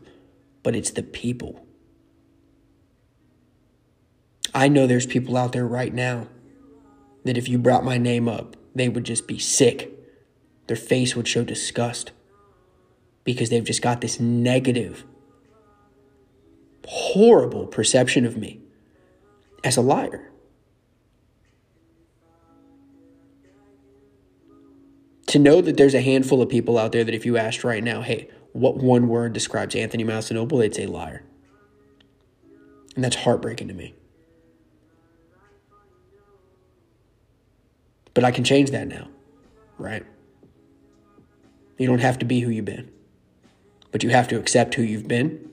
but 0.62 0.76
it's 0.76 0.92
the 0.92 1.04
people. 1.04 1.66
I 4.54 4.68
know 4.68 4.86
there's 4.86 5.06
people 5.06 5.36
out 5.36 5.52
there 5.52 5.66
right 5.66 5.94
now 5.94 6.28
that 7.24 7.38
if 7.38 7.48
you 7.48 7.58
brought 7.58 7.84
my 7.84 7.98
name 7.98 8.28
up, 8.28 8.56
they 8.76 8.90
would 8.90 9.04
just 9.04 9.28
be 9.28 9.40
sick. 9.40 9.92
Their 10.68 10.78
face 10.78 11.16
would 11.16 11.28
show 11.28 11.44
disgust 11.44 12.12
because 13.24 13.50
they've 13.50 13.64
just 13.64 13.82
got 13.82 14.02
this 14.02 14.20
negative, 14.20 15.06
horrible 16.88 17.68
perception 17.68 18.26
of 18.26 18.38
me 18.38 18.60
as 19.64 19.78
a 19.78 19.82
liar. 19.82 20.30
To 25.34 25.40
know 25.40 25.62
that 25.62 25.78
there's 25.78 25.96
a 25.96 26.02
handful 26.02 26.44
of 26.44 26.50
people 26.50 26.78
out 26.78 26.92
there 26.92 27.04
that 27.04 27.16
if 27.16 27.26
you 27.26 27.38
asked 27.38 27.64
right 27.64 27.84
now, 27.84 28.04
hey, 28.04 28.30
what 28.52 28.78
one 28.78 29.08
word 29.08 29.34
describes 29.34 29.74
Anthony 29.74 30.04
Masanople, 30.04 30.60
they'd 30.60 30.76
say 30.76 30.86
liar. 30.86 31.24
And 32.94 33.04
that's 33.04 33.16
heartbreaking 33.16 33.68
to 33.70 33.74
me. 33.74 33.96
But 38.14 38.24
I 38.24 38.30
can 38.30 38.44
change 38.44 38.70
that 38.70 38.88
now, 38.88 39.08
right? 39.80 40.06
You 41.80 41.88
don't 41.88 41.98
have 41.98 42.20
to 42.20 42.26
be 42.26 42.42
who 42.42 42.52
you've 42.52 42.66
been, 42.66 42.92
but 43.92 44.04
you 44.04 44.12
have 44.12 44.28
to 44.28 44.38
accept 44.38 44.76
who 44.76 44.84
you've 44.84 45.08
been 45.08 45.50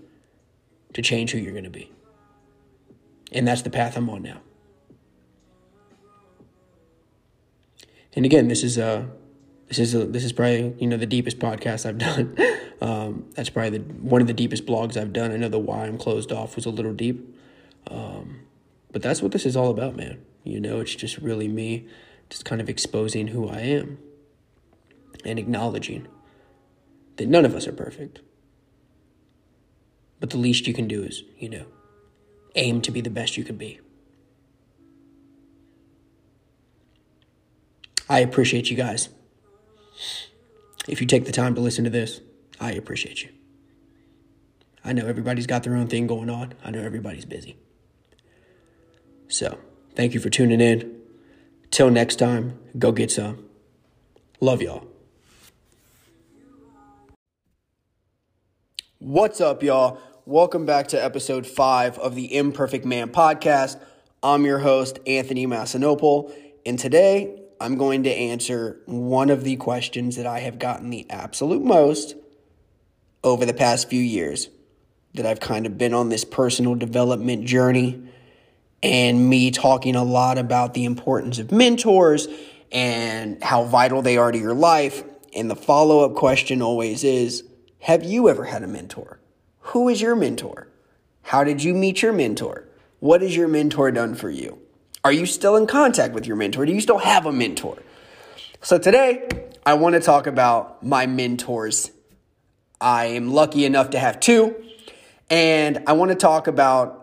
to 0.92 1.00
change 1.00 1.30
who 1.30 1.38
you're 1.38 1.52
going 1.52 1.64
to 1.64 1.70
be. 1.70 1.90
And 3.32 3.49
that's 3.49 3.62
the 3.62 3.70
path 3.70 3.96
I'm 3.96 4.10
on 4.10 4.20
now. 4.20 4.42
And 8.12 8.26
again, 8.26 8.49
this 8.49 8.62
is 8.62 8.76
a 8.76 9.08
this 9.71 9.79
is 9.79 9.95
a, 9.95 10.05
this 10.05 10.25
is 10.25 10.33
probably 10.33 10.75
you 10.79 10.87
know 10.89 10.97
the 10.97 11.07
deepest 11.07 11.39
podcast 11.39 11.87
I've 11.87 11.99
done. 11.99 12.37
Um, 12.83 13.27
that's 13.35 13.50
probably 13.50 13.79
the, 13.79 13.85
one 13.85 14.21
of 14.21 14.27
the 14.27 14.35
deepest 14.35 14.67
blogs 14.67 14.97
I've 14.97 15.12
done. 15.12 15.31
I 15.33 15.37
know 15.37 15.49
the 15.49 15.59
why 15.59 15.85
I'm 15.87 15.97
closed 15.97 16.33
off 16.33 16.57
was 16.57 16.67
a 16.67 16.71
little 16.71 16.93
deep, 16.93 17.39
um, 17.89 18.41
but 18.91 19.00
that's 19.00 19.23
what 19.23 19.33
this 19.33 19.47
is 19.47 19.57
all 19.57 19.71
about, 19.71 19.97
man. 19.97 20.25
You 20.43 20.61
know, 20.61 20.81
it's 20.81 20.95
just 20.95 21.19
really 21.19 21.47
me 21.47 21.87
just 22.29 22.45
kind 22.45 22.61
of 22.61 22.69
exposing 22.69 23.29
who 23.29 23.49
I 23.49 23.61
am 23.61 23.99
and 25.25 25.39
acknowledging 25.39 26.09
that 27.17 27.29
none 27.29 27.45
of 27.45 27.55
us 27.55 27.69
are 27.69 27.73
perfect. 27.73 28.21
But 30.19 30.31
the 30.31 30.37
least 30.37 30.67
you 30.67 30.75
can 30.75 30.89
do 30.89 31.03
is, 31.03 31.23
you 31.39 31.49
know, 31.49 31.67
aim 32.57 32.81
to 32.83 32.91
be 32.91 33.00
the 33.00 33.11
best 33.11 33.37
you 33.37 33.45
can 33.45 33.57
be. 33.57 33.81
I 38.09 38.19
appreciate 38.21 38.71
you 38.71 38.77
guys. 38.77 39.11
If 40.90 41.00
you 41.00 41.06
take 41.06 41.25
the 41.25 41.30
time 41.30 41.54
to 41.54 41.61
listen 41.61 41.85
to 41.85 41.90
this, 41.90 42.20
I 42.59 42.73
appreciate 42.73 43.23
you. 43.23 43.28
I 44.85 44.92
know 44.92 45.06
everybody's 45.06 45.47
got 45.47 45.62
their 45.62 45.76
own 45.76 45.87
thing 45.87 46.09
going 46.09 46.28
on. 46.28 46.54
I 46.64 46.73
know 46.73 46.80
everybody's 46.80 47.25
busy. 47.25 47.56
So, 49.28 49.59
thank 49.94 50.14
you 50.14 50.20
for 50.20 50.30
tuning 50.30 50.61
in. 50.61 51.00
Till 51.70 51.92
next 51.92 52.16
time, 52.16 52.59
go 52.76 52.90
get 52.90 53.12
some. 53.12 53.44
Love 54.40 54.62
y'all. 54.62 54.85
What's 58.99 59.40
up, 59.40 59.62
y'all? 59.62 60.00
Welcome 60.26 60.66
back 60.66 60.88
to 60.88 61.00
episode 61.00 61.47
five 61.47 62.00
of 62.00 62.16
the 62.16 62.35
Imperfect 62.37 62.85
Man 62.85 63.11
podcast. 63.11 63.80
I'm 64.25 64.44
your 64.44 64.59
host, 64.59 64.99
Anthony 65.06 65.47
Masanople, 65.47 66.35
and 66.66 66.80
today 66.80 67.39
I'm 67.61 67.76
going 67.76 68.05
to 68.05 68.11
answer 68.11 68.81
one 68.87 69.29
of 69.29 69.45
the 69.45 69.57
questions 69.57 70.17
that 70.17 70.26
I 70.26 70.38
have 70.40 70.59
gotten 70.59 70.88
the 70.88 71.09
absolute 71.11 71.62
most 71.62 72.14
over 73.23 73.45
the 73.45 73.52
past 73.52 73.90
few 73.90 74.00
years. 74.00 74.49
That 75.14 75.26
I've 75.26 75.40
kind 75.40 75.67
of 75.67 75.76
been 75.76 75.93
on 75.93 76.09
this 76.09 76.25
personal 76.25 76.75
development 76.75 77.45
journey 77.45 78.00
and 78.83 79.29
me 79.29 79.50
talking 79.50 79.95
a 79.95 80.05
lot 80.05 80.38
about 80.38 80.73
the 80.73 80.85
importance 80.85 81.38
of 81.38 81.52
mentors 81.52 82.29
and 82.73 83.43
how 83.43 83.64
vital 83.64 84.00
they 84.02 84.17
are 84.17 84.33
to 84.33 84.38
your 84.38 84.55
life. 84.55 85.02
And 85.35 85.50
the 85.50 85.57
follow 85.57 86.05
up 86.05 86.14
question 86.14 86.62
always 86.62 87.05
is 87.05 87.45
Have 87.81 88.05
you 88.05 88.29
ever 88.29 88.45
had 88.45 88.62
a 88.62 88.69
mentor? 88.69 89.21
Who 89.59 89.88
is 89.88 90.00
your 90.00 90.17
mentor? 90.17 90.69
How 91.23 91.45
did 91.45 91.62
you 91.62 91.75
meet 91.75 92.00
your 92.00 92.12
mentor? 92.12 92.69
What 93.00 93.21
has 93.21 93.37
your 93.37 93.49
mentor 93.49 93.90
done 93.90 94.14
for 94.14 94.31
you? 94.31 94.61
Are 95.02 95.12
you 95.12 95.25
still 95.25 95.57
in 95.57 95.66
contact 95.66 96.12
with 96.12 96.26
your 96.26 96.37
mentor? 96.37 96.66
Do 96.66 96.73
you 96.73 96.80
still 96.80 96.99
have 96.99 97.25
a 97.25 97.33
mentor? 97.33 97.78
So 98.61 98.78
today, 98.78 99.26
I 99.64 99.75
want 99.75 99.95
to 99.95 100.00
talk 100.00 100.26
about 100.26 100.83
my 100.83 101.07
mentors. 101.07 101.90
I 102.80 103.07
am 103.07 103.33
lucky 103.33 103.64
enough 103.64 103.90
to 103.90 103.99
have 103.99 104.21
two, 104.21 104.54
and 105.30 105.83
I 105.87 105.95
want 105.95 106.11
to 106.11 106.16
talk 106.16 106.47
about 106.49 107.00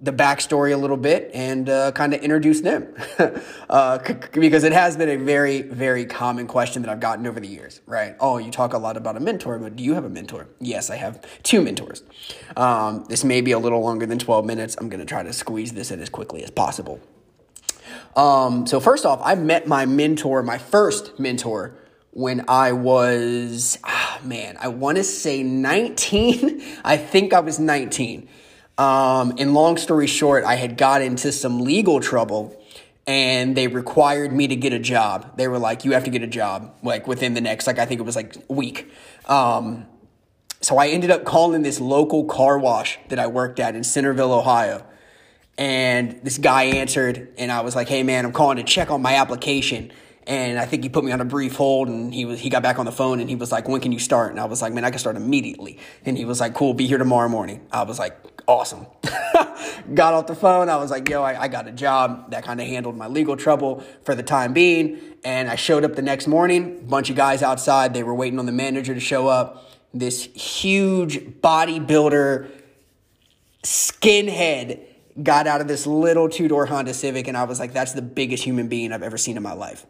the 0.00 0.12
backstory 0.12 0.72
a 0.72 0.76
little 0.76 0.96
bit 0.96 1.30
and 1.32 1.68
uh, 1.68 1.92
kind 1.92 2.12
of 2.12 2.20
introduce 2.22 2.60
them 2.60 2.92
uh, 3.70 4.02
c- 4.04 4.14
because 4.32 4.64
it 4.64 4.72
has 4.72 4.96
been 4.96 5.08
a 5.08 5.16
very 5.16 5.62
very 5.62 6.04
common 6.04 6.48
question 6.48 6.82
that 6.82 6.90
i've 6.90 6.98
gotten 6.98 7.24
over 7.24 7.38
the 7.38 7.46
years 7.46 7.80
right 7.86 8.16
oh 8.18 8.36
you 8.36 8.50
talk 8.50 8.72
a 8.72 8.78
lot 8.78 8.96
about 8.96 9.16
a 9.16 9.20
mentor 9.20 9.60
but 9.60 9.76
do 9.76 9.84
you 9.84 9.94
have 9.94 10.04
a 10.04 10.08
mentor 10.08 10.48
yes 10.58 10.90
i 10.90 10.96
have 10.96 11.24
two 11.44 11.62
mentors 11.62 12.02
um, 12.56 13.04
this 13.08 13.22
may 13.22 13.40
be 13.40 13.52
a 13.52 13.58
little 13.60 13.80
longer 13.80 14.04
than 14.04 14.18
12 14.18 14.44
minutes 14.44 14.74
i'm 14.80 14.88
going 14.88 14.98
to 14.98 15.06
try 15.06 15.22
to 15.22 15.32
squeeze 15.32 15.72
this 15.72 15.92
in 15.92 16.00
as 16.00 16.08
quickly 16.08 16.42
as 16.42 16.50
possible 16.50 17.00
um, 18.16 18.66
so 18.66 18.80
first 18.80 19.04
off 19.06 19.20
i 19.24 19.34
met 19.34 19.66
my 19.66 19.86
mentor 19.86 20.42
my 20.42 20.58
first 20.58 21.18
mentor 21.18 21.74
when 22.12 22.44
I 22.46 22.72
was, 22.72 23.78
ah, 23.84 24.20
man, 24.22 24.58
I 24.60 24.68
want 24.68 24.98
to 24.98 25.04
say 25.04 25.42
19. 25.42 26.62
I 26.84 26.98
think 26.98 27.32
I 27.32 27.40
was 27.40 27.58
19. 27.58 28.28
Um, 28.78 29.34
and 29.38 29.54
long 29.54 29.76
story 29.78 30.06
short, 30.06 30.44
I 30.44 30.56
had 30.56 30.76
got 30.76 31.02
into 31.02 31.32
some 31.32 31.60
legal 31.60 32.00
trouble 32.00 32.58
and 33.06 33.56
they 33.56 33.66
required 33.66 34.32
me 34.32 34.46
to 34.46 34.56
get 34.56 34.72
a 34.72 34.78
job. 34.78 35.36
They 35.36 35.48
were 35.48 35.58
like, 35.58 35.84
you 35.84 35.92
have 35.92 36.04
to 36.04 36.10
get 36.10 36.22
a 36.22 36.26
job, 36.26 36.74
like 36.82 37.06
within 37.06 37.34
the 37.34 37.40
next, 37.40 37.66
like, 37.66 37.78
I 37.78 37.86
think 37.86 38.00
it 38.00 38.04
was 38.04 38.14
like 38.14 38.36
week. 38.48 38.90
Um, 39.26 39.86
so 40.60 40.76
I 40.76 40.88
ended 40.88 41.10
up 41.10 41.24
calling 41.24 41.62
this 41.62 41.80
local 41.80 42.24
car 42.26 42.58
wash 42.58 42.98
that 43.08 43.18
I 43.18 43.26
worked 43.26 43.58
at 43.58 43.74
in 43.74 43.82
Centerville, 43.82 44.32
Ohio. 44.32 44.86
And 45.58 46.20
this 46.22 46.38
guy 46.38 46.64
answered, 46.64 47.34
and 47.36 47.52
I 47.52 47.60
was 47.60 47.76
like, 47.76 47.88
hey 47.88 48.02
man, 48.02 48.24
I'm 48.24 48.32
calling 48.32 48.56
to 48.56 48.62
check 48.62 48.90
on 48.90 49.02
my 49.02 49.16
application. 49.16 49.92
And 50.26 50.58
I 50.58 50.66
think 50.66 50.84
he 50.84 50.88
put 50.88 51.04
me 51.04 51.10
on 51.10 51.20
a 51.20 51.24
brief 51.24 51.56
hold 51.56 51.88
and 51.88 52.14
he 52.14 52.24
was 52.24 52.38
he 52.38 52.48
got 52.48 52.62
back 52.62 52.78
on 52.78 52.86
the 52.86 52.92
phone 52.92 53.18
and 53.18 53.28
he 53.28 53.34
was 53.34 53.50
like, 53.50 53.68
When 53.68 53.80
can 53.80 53.90
you 53.90 53.98
start? 53.98 54.30
And 54.30 54.38
I 54.38 54.44
was 54.44 54.62
like, 54.62 54.72
Man, 54.72 54.84
I 54.84 54.90
can 54.90 55.00
start 55.00 55.16
immediately. 55.16 55.80
And 56.04 56.16
he 56.16 56.24
was 56.24 56.38
like, 56.38 56.54
Cool, 56.54 56.74
be 56.74 56.86
here 56.86 56.98
tomorrow 56.98 57.28
morning. 57.28 57.66
I 57.72 57.82
was 57.82 57.98
like, 57.98 58.16
Awesome. 58.46 58.86
got 59.94 60.14
off 60.14 60.28
the 60.28 60.36
phone. 60.36 60.68
I 60.68 60.76
was 60.76 60.92
like, 60.92 61.08
Yo, 61.08 61.22
I, 61.22 61.42
I 61.42 61.48
got 61.48 61.66
a 61.66 61.72
job 61.72 62.30
that 62.30 62.44
kind 62.44 62.60
of 62.60 62.68
handled 62.68 62.96
my 62.96 63.08
legal 63.08 63.36
trouble 63.36 63.82
for 64.04 64.14
the 64.14 64.22
time 64.22 64.52
being. 64.52 65.00
And 65.24 65.50
I 65.50 65.56
showed 65.56 65.84
up 65.84 65.96
the 65.96 66.02
next 66.02 66.28
morning, 66.28 66.86
bunch 66.86 67.10
of 67.10 67.16
guys 67.16 67.42
outside. 67.42 67.92
They 67.92 68.04
were 68.04 68.14
waiting 68.14 68.38
on 68.38 68.46
the 68.46 68.52
manager 68.52 68.94
to 68.94 69.00
show 69.00 69.26
up. 69.26 69.70
This 69.92 70.22
huge 70.22 71.18
bodybuilder 71.18 72.48
skinhead 73.64 74.86
got 75.20 75.46
out 75.46 75.60
of 75.60 75.68
this 75.68 75.86
little 75.86 76.28
two 76.28 76.48
door 76.48 76.66
Honda 76.66 76.94
Civic, 76.94 77.28
and 77.28 77.36
I 77.36 77.44
was 77.44 77.58
like, 77.58 77.72
that's 77.72 77.92
the 77.92 78.02
biggest 78.02 78.44
human 78.44 78.68
being 78.68 78.92
I've 78.92 79.02
ever 79.02 79.18
seen 79.18 79.36
in 79.36 79.42
my 79.42 79.54
life. 79.54 79.86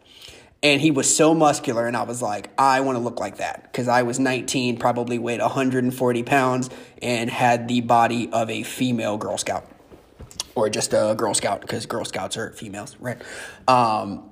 And 0.61 0.79
he 0.79 0.91
was 0.91 1.13
so 1.13 1.33
muscular, 1.33 1.87
and 1.87 1.95
I 1.95 2.03
was 2.03 2.21
like, 2.21 2.49
I 2.57 2.81
want 2.81 2.97
to 2.97 3.03
look 3.03 3.19
like 3.19 3.37
that 3.37 3.63
because 3.63 3.87
I 3.87 4.03
was 4.03 4.19
19, 4.19 4.77
probably 4.77 5.19
weighed 5.19 5.41
140 5.41 6.23
pounds, 6.23 6.69
and 7.01 7.29
had 7.29 7.67
the 7.67 7.81
body 7.81 8.29
of 8.31 8.49
a 8.49 8.63
female 8.63 9.17
Girl 9.17 9.37
Scout 9.37 9.69
or 10.55 10.69
just 10.69 10.93
a 10.93 11.15
Girl 11.17 11.33
Scout 11.33 11.61
because 11.61 11.85
Girl 11.85 12.05
Scouts 12.05 12.37
are 12.37 12.51
females, 12.51 12.95
right? 12.99 13.21
Um, 13.67 14.29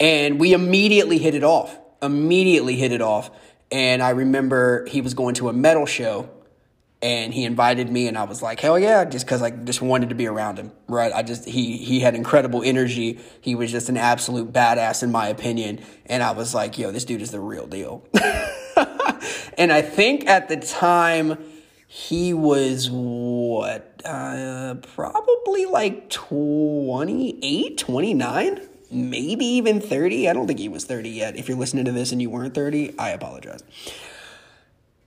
and 0.00 0.40
we 0.40 0.52
immediately 0.52 1.18
hit 1.18 1.34
it 1.34 1.44
off. 1.44 1.78
Immediately 2.02 2.76
hit 2.76 2.92
it 2.92 3.02
off. 3.02 3.30
And 3.70 4.02
I 4.02 4.10
remember 4.10 4.86
he 4.86 5.00
was 5.00 5.14
going 5.14 5.34
to 5.36 5.48
a 5.48 5.52
metal 5.52 5.86
show 5.86 6.28
and 7.02 7.34
he 7.34 7.44
invited 7.44 7.90
me 7.90 8.06
and 8.06 8.16
I 8.16 8.22
was 8.22 8.42
like, 8.42 8.60
hell 8.60 8.78
yeah, 8.78 9.04
just 9.04 9.26
cause 9.26 9.42
I 9.42 9.50
just 9.50 9.82
wanted 9.82 10.10
to 10.10 10.14
be 10.14 10.28
around 10.28 10.58
him, 10.58 10.70
right? 10.86 11.12
I 11.12 11.22
just, 11.22 11.44
he, 11.44 11.78
he 11.78 11.98
had 11.98 12.14
incredible 12.14 12.62
energy. 12.62 13.18
He 13.40 13.56
was 13.56 13.72
just 13.72 13.88
an 13.88 13.96
absolute 13.96 14.52
badass 14.52 15.02
in 15.02 15.10
my 15.10 15.26
opinion. 15.26 15.80
And 16.06 16.22
I 16.22 16.30
was 16.30 16.54
like, 16.54 16.78
yo, 16.78 16.92
this 16.92 17.04
dude 17.04 17.20
is 17.20 17.32
the 17.32 17.40
real 17.40 17.66
deal. 17.66 18.06
and 19.58 19.72
I 19.72 19.82
think 19.82 20.28
at 20.28 20.48
the 20.48 20.56
time 20.56 21.38
he 21.88 22.32
was 22.32 22.88
what? 22.90 24.00
Uh, 24.04 24.76
probably 24.94 25.66
like 25.66 26.08
28, 26.08 27.78
29, 27.78 28.60
maybe 28.92 29.44
even 29.44 29.80
30. 29.80 30.28
I 30.28 30.32
don't 30.32 30.46
think 30.46 30.60
he 30.60 30.68
was 30.68 30.84
30 30.84 31.10
yet. 31.10 31.36
If 31.36 31.48
you're 31.48 31.58
listening 31.58 31.84
to 31.86 31.92
this 31.92 32.12
and 32.12 32.22
you 32.22 32.30
weren't 32.30 32.54
30, 32.54 32.98
I 32.98 33.10
apologize. 33.10 33.62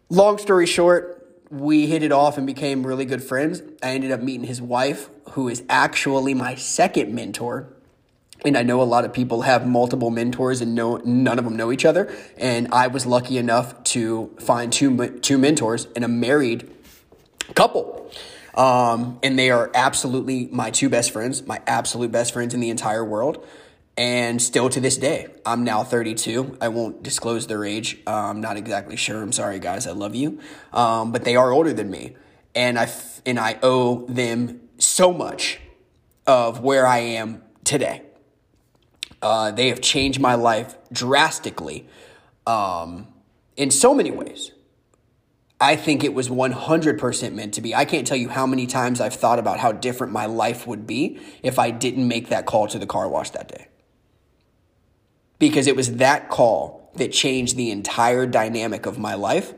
Long 0.10 0.38
story 0.38 0.68
short, 0.68 1.25
we 1.50 1.88
hit 1.88 2.04
it 2.04 2.12
off 2.12 2.38
and 2.38 2.48
became 2.48 2.86
really 2.86 3.06
good 3.06 3.24
friends. 3.24 3.62
I 3.84 3.92
ended 3.92 4.12
up 4.12 4.22
meeting 4.22 4.48
his 4.48 4.62
wife, 4.62 5.10
who 5.32 5.48
is 5.48 5.64
actually 5.70 6.34
my 6.34 6.56
second 6.56 7.14
mentor 7.14 7.76
and 8.46 8.58
I 8.58 8.64
know 8.64 8.82
a 8.82 8.84
lot 8.84 9.06
of 9.06 9.14
people 9.14 9.42
have 9.42 9.66
multiple 9.66 10.12
mentors 10.12 10.62
and 10.62 10.76
no, 10.76 10.98
none 10.98 11.40
of 11.40 11.46
them 11.46 11.56
know 11.56 11.72
each 11.72 11.86
other. 11.86 12.14
And 12.38 12.68
I 12.72 12.88
was 12.88 13.06
lucky 13.06 13.38
enough 13.38 13.84
to 13.86 14.36
find 14.40 14.72
two, 14.72 15.20
two 15.20 15.38
mentors 15.38 15.88
and 15.96 16.04
a 16.04 16.08
married 16.08 16.70
couple. 17.56 18.12
Um, 18.54 19.20
and 19.24 19.38
they 19.38 19.50
are 19.50 19.72
absolutely 19.74 20.48
my 20.52 20.70
two 20.70 20.90
best 20.90 21.12
friends, 21.12 21.46
my 21.46 21.62
absolute 21.66 22.12
best 22.12 22.34
friends 22.34 22.54
in 22.54 22.60
the 22.60 22.70
entire 22.70 23.04
world. 23.04 23.46
And 23.98 24.42
still 24.42 24.70
to 24.70 24.82
this 24.82 24.98
day, 24.98 25.28
I'm 25.46 25.64
now 25.64 25.84
32. 25.84 26.58
I 26.60 26.68
won't 26.68 27.02
disclose 27.02 27.48
their 27.48 27.64
age. 27.64 27.98
Uh, 28.06 28.12
I'm 28.12 28.42
not 28.42 28.58
exactly 28.58 28.98
sure. 28.98 29.22
I'm 29.22 29.32
sorry, 29.32 29.60
guys. 29.60 29.88
I 29.88 29.92
love 29.92 30.16
you. 30.16 30.40
Um, 30.74 31.14
but 31.14 31.24
they 31.24 31.38
are 31.38 31.52
older 31.52 31.72
than 31.72 31.90
me. 31.90 32.16
And 32.54 32.78
I, 32.78 32.84
f- 32.84 33.22
and 33.26 33.40
I 33.40 33.58
owe 33.64 34.06
them 34.08 34.62
so 34.78 35.14
much 35.14 35.60
of 36.28 36.60
where 36.60 36.86
I 36.86 37.00
am 37.00 37.42
today. 37.64 38.02
Uh, 39.22 39.52
they 39.52 39.70
have 39.70 39.80
changed 39.80 40.20
my 40.20 40.36
life 40.36 40.76
drastically 40.92 41.88
um, 42.46 43.08
in 43.56 43.72
so 43.72 43.94
many 43.94 44.12
ways. 44.12 44.52
I 45.60 45.78
think 45.78 46.04
it 46.04 46.14
was 46.14 46.28
100% 46.28 47.34
meant 47.34 47.54
to 47.54 47.62
be. 47.62 47.74
I 47.74 47.86
can't 47.86 48.06
tell 48.06 48.18
you 48.18 48.28
how 48.28 48.46
many 48.46 48.68
times 48.68 49.00
I've 49.00 49.14
thought 49.14 49.40
about 49.40 49.60
how 49.60 49.72
different 49.72 50.12
my 50.12 50.26
life 50.26 50.68
would 50.68 50.86
be 50.86 51.20
if 51.42 51.58
I 51.58 51.72
didn't 51.72 52.10
make 52.10 52.28
that 52.28 52.46
call 52.46 52.68
to 52.68 52.78
the 52.78 52.86
car 52.86 53.08
wash 53.08 53.30
that 53.30 53.48
day. 53.48 53.68
Because 55.40 55.68
it 55.68 55.76
was 55.76 55.96
that 55.98 56.30
call 56.30 56.92
that 56.96 57.12
changed 57.12 57.58
the 57.58 57.72
entire 57.72 58.26
dynamic 58.26 58.86
of 58.86 58.98
my 58.98 59.16
life. 59.16 59.54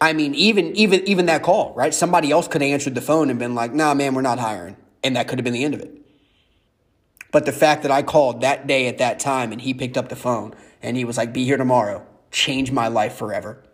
I 0.00 0.12
mean, 0.12 0.34
even 0.34 0.74
even 0.76 1.06
even 1.08 1.26
that 1.26 1.42
call, 1.42 1.72
right? 1.74 1.94
Somebody 1.94 2.30
else 2.30 2.48
could 2.48 2.60
have 2.60 2.70
answered 2.70 2.94
the 2.94 3.00
phone 3.00 3.30
and 3.30 3.38
been 3.38 3.54
like, 3.54 3.72
"Nah, 3.72 3.94
man, 3.94 4.14
we're 4.14 4.22
not 4.22 4.38
hiring," 4.38 4.76
and 5.02 5.16
that 5.16 5.28
could 5.28 5.38
have 5.38 5.44
been 5.44 5.54
the 5.54 5.64
end 5.64 5.74
of 5.74 5.80
it. 5.80 6.02
But 7.32 7.46
the 7.46 7.52
fact 7.52 7.82
that 7.82 7.90
I 7.90 8.02
called 8.02 8.42
that 8.42 8.66
day 8.68 8.86
at 8.86 8.98
that 8.98 9.18
time 9.18 9.50
and 9.50 9.60
he 9.60 9.74
picked 9.74 9.96
up 9.96 10.10
the 10.10 10.16
phone 10.16 10.54
and 10.82 10.96
he 10.96 11.04
was 11.04 11.16
like, 11.16 11.32
be 11.32 11.44
here 11.44 11.56
tomorrow, 11.56 12.06
changed 12.30 12.72
my 12.72 12.88
life 12.88 13.14
forever. 13.14 13.64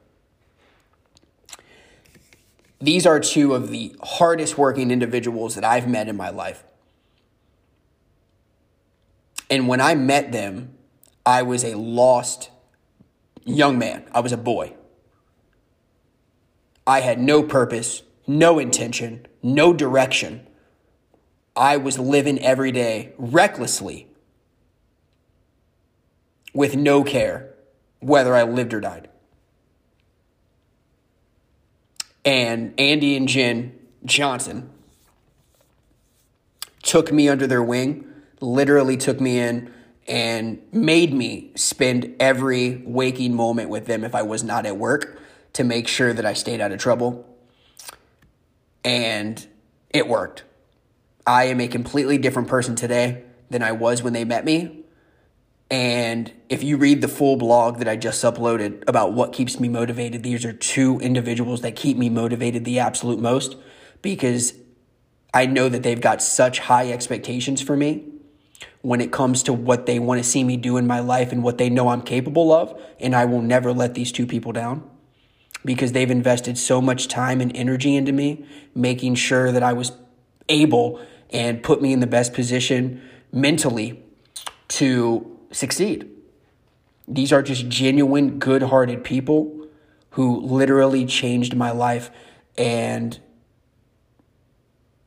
These 2.81 3.05
are 3.05 3.19
two 3.19 3.55
of 3.55 3.71
the 3.71 3.97
hardest 4.03 4.57
working 4.57 4.93
individuals 4.93 5.57
that 5.57 5.65
I've 5.65 5.89
met 5.89 6.07
in 6.09 6.17
my 6.17 6.31
life. 6.31 6.63
And 9.51 9.69
when 9.69 9.81
I 9.81 9.95
met 9.95 10.33
them, 10.33 10.75
I 11.25 11.43
was 11.43 11.65
a 11.65 11.77
lost 11.77 12.51
young 13.45 13.79
man. 13.79 14.05
I 14.13 14.21
was 14.21 14.33
a 14.33 14.37
boy. 14.37 14.75
I 16.87 17.01
had 17.01 17.21
no 17.21 17.43
purpose, 17.43 18.03
no 18.27 18.59
intention, 18.59 19.27
no 19.43 19.73
direction. 19.73 20.47
I 21.55 21.77
was 21.77 21.99
living 21.99 22.39
every 22.41 22.73
day 22.73 23.13
recklessly 23.19 24.07
with 26.55 26.77
no 26.77 27.05
care 27.05 27.55
whether 28.01 28.35
I 28.35 28.45
lived 28.45 28.73
or 28.73 28.81
died. 28.81 29.09
And 32.25 32.79
Andy 32.79 33.17
and 33.17 33.29
Jen 33.29 33.79
Johnson 34.05 34.71
took 36.83 37.13
me 37.13 37.29
under 37.29 37.47
their 37.47 37.63
wing, 37.63 38.08
literally 38.41 38.97
took 38.97 39.21
me 39.21 39.39
in 39.39 39.73
and 40.07 40.63
made 40.73 41.13
me 41.13 41.53
spend 41.55 42.17
every 42.19 42.83
waking 42.87 43.35
moment 43.35 43.69
with 43.69 43.87
them 43.87 44.05
if 44.05 44.15
I 44.15 44.23
was 44.23 44.43
not 44.43 44.65
at 44.65 44.77
work 44.77 45.21
to 45.53 45.65
make 45.65 45.87
sure 45.87 46.13
that 46.13 46.25
I 46.25 46.33
stayed 46.33 46.61
out 46.61 46.73
of 46.73 46.79
trouble. 46.79 47.27
And 48.85 49.47
it 49.91 50.09
worked. 50.09 50.45
I 51.27 51.45
am 51.45 51.61
a 51.61 51.69
completely 51.69 52.17
different 52.17 52.49
person 52.49 52.75
today 52.75 53.25
than 53.51 53.63
I 53.63 53.73
was 53.73 54.03
when 54.03 54.15
they 54.15 54.25
met 54.25 54.45
me. 54.47 54.85
And 55.71 56.33
if 56.49 56.63
you 56.63 56.79
read 56.79 57.03
the 57.03 57.09
full 57.09 57.37
blog 57.37 57.79
that 57.79 57.89
I 57.89 57.97
just 57.97 58.25
uploaded 58.25 58.85
about 58.89 59.13
what 59.13 59.35
keeps 59.35 59.61
me 59.61 59.69
motivated, 59.69 60.23
these 60.23 60.47
are 60.47 60.53
two 60.55 60.99
individuals 61.01 61.61
that 61.61 61.77
keep 61.77 61.99
me 61.99 62.09
motivated 62.09 62.65
the 62.65 62.79
absolute 62.79 63.19
most 63.19 63.57
because 64.01 64.55
I 65.35 65.45
know 65.45 65.69
that 65.69 65.83
they've 65.83 66.01
got 66.01 66.23
such 66.23 66.61
high 66.61 66.91
expectations 66.91 67.61
for 67.61 67.77
me 67.77 68.07
when 68.83 69.01
it 69.01 69.13
comes 69.13 69.43
to 69.45 69.53
what 69.53 69.87
they 69.87 69.99
want 69.99 70.23
to 70.23 70.29
see 70.29 70.45
me 70.45 70.57
do 70.57 70.77
in 70.77 70.87
my 70.87 71.01
life 71.01 71.33
and 71.33 71.43
what 71.43 71.59
they 71.59 71.69
know 71.69 71.89
I'm 71.89 72.03
capable 72.03 72.53
of. 72.53 72.81
And 73.01 73.15
I 73.15 73.25
will 73.25 73.43
never 73.43 73.73
let 73.73 73.95
these 73.95 74.13
two 74.13 74.27
people 74.27 74.53
down 74.53 74.89
because 75.65 75.93
they've 75.93 76.11
invested 76.11 76.57
so 76.57 76.81
much 76.81 77.09
time 77.09 77.41
and 77.41 77.55
energy 77.57 77.97
into 77.97 78.13
me, 78.13 78.47
making 78.75 79.17
sure 79.17 79.53
that 79.53 79.63
I 79.63 79.73
was 79.73 79.93
able 80.49 81.01
and 81.31 81.63
put 81.63 81.83
me 81.83 81.93
in 81.93 82.01
the 82.01 82.07
best 82.07 82.33
position 82.33 83.03
mentally 83.33 84.03
to 84.69 85.39
succeed. 85.51 86.09
These 87.07 87.33
are 87.33 87.43
just 87.43 87.69
genuine, 87.69 88.39
good 88.39 88.63
hearted 88.65 89.03
people 89.05 89.67
who 90.11 90.41
literally 90.41 91.07
changed 91.07 91.57
my 91.57 91.71
life. 91.71 92.11
And 92.57 93.19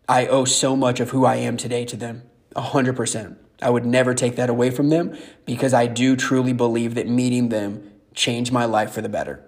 I 0.07 0.27
owe 0.27 0.45
so 0.45 0.75
much 0.75 0.99
of 0.99 1.11
who 1.11 1.25
I 1.25 1.35
am 1.35 1.57
today 1.57 1.85
to 1.85 1.95
them. 1.95 2.23
100%. 2.55 3.37
I 3.61 3.69
would 3.69 3.85
never 3.85 4.13
take 4.13 4.35
that 4.37 4.49
away 4.49 4.71
from 4.71 4.89
them 4.89 5.15
because 5.45 5.73
I 5.73 5.85
do 5.85 6.15
truly 6.15 6.53
believe 6.53 6.95
that 6.95 7.07
meeting 7.07 7.49
them 7.49 7.91
changed 8.13 8.51
my 8.51 8.65
life 8.65 8.91
for 8.91 9.01
the 9.01 9.09
better. 9.09 9.45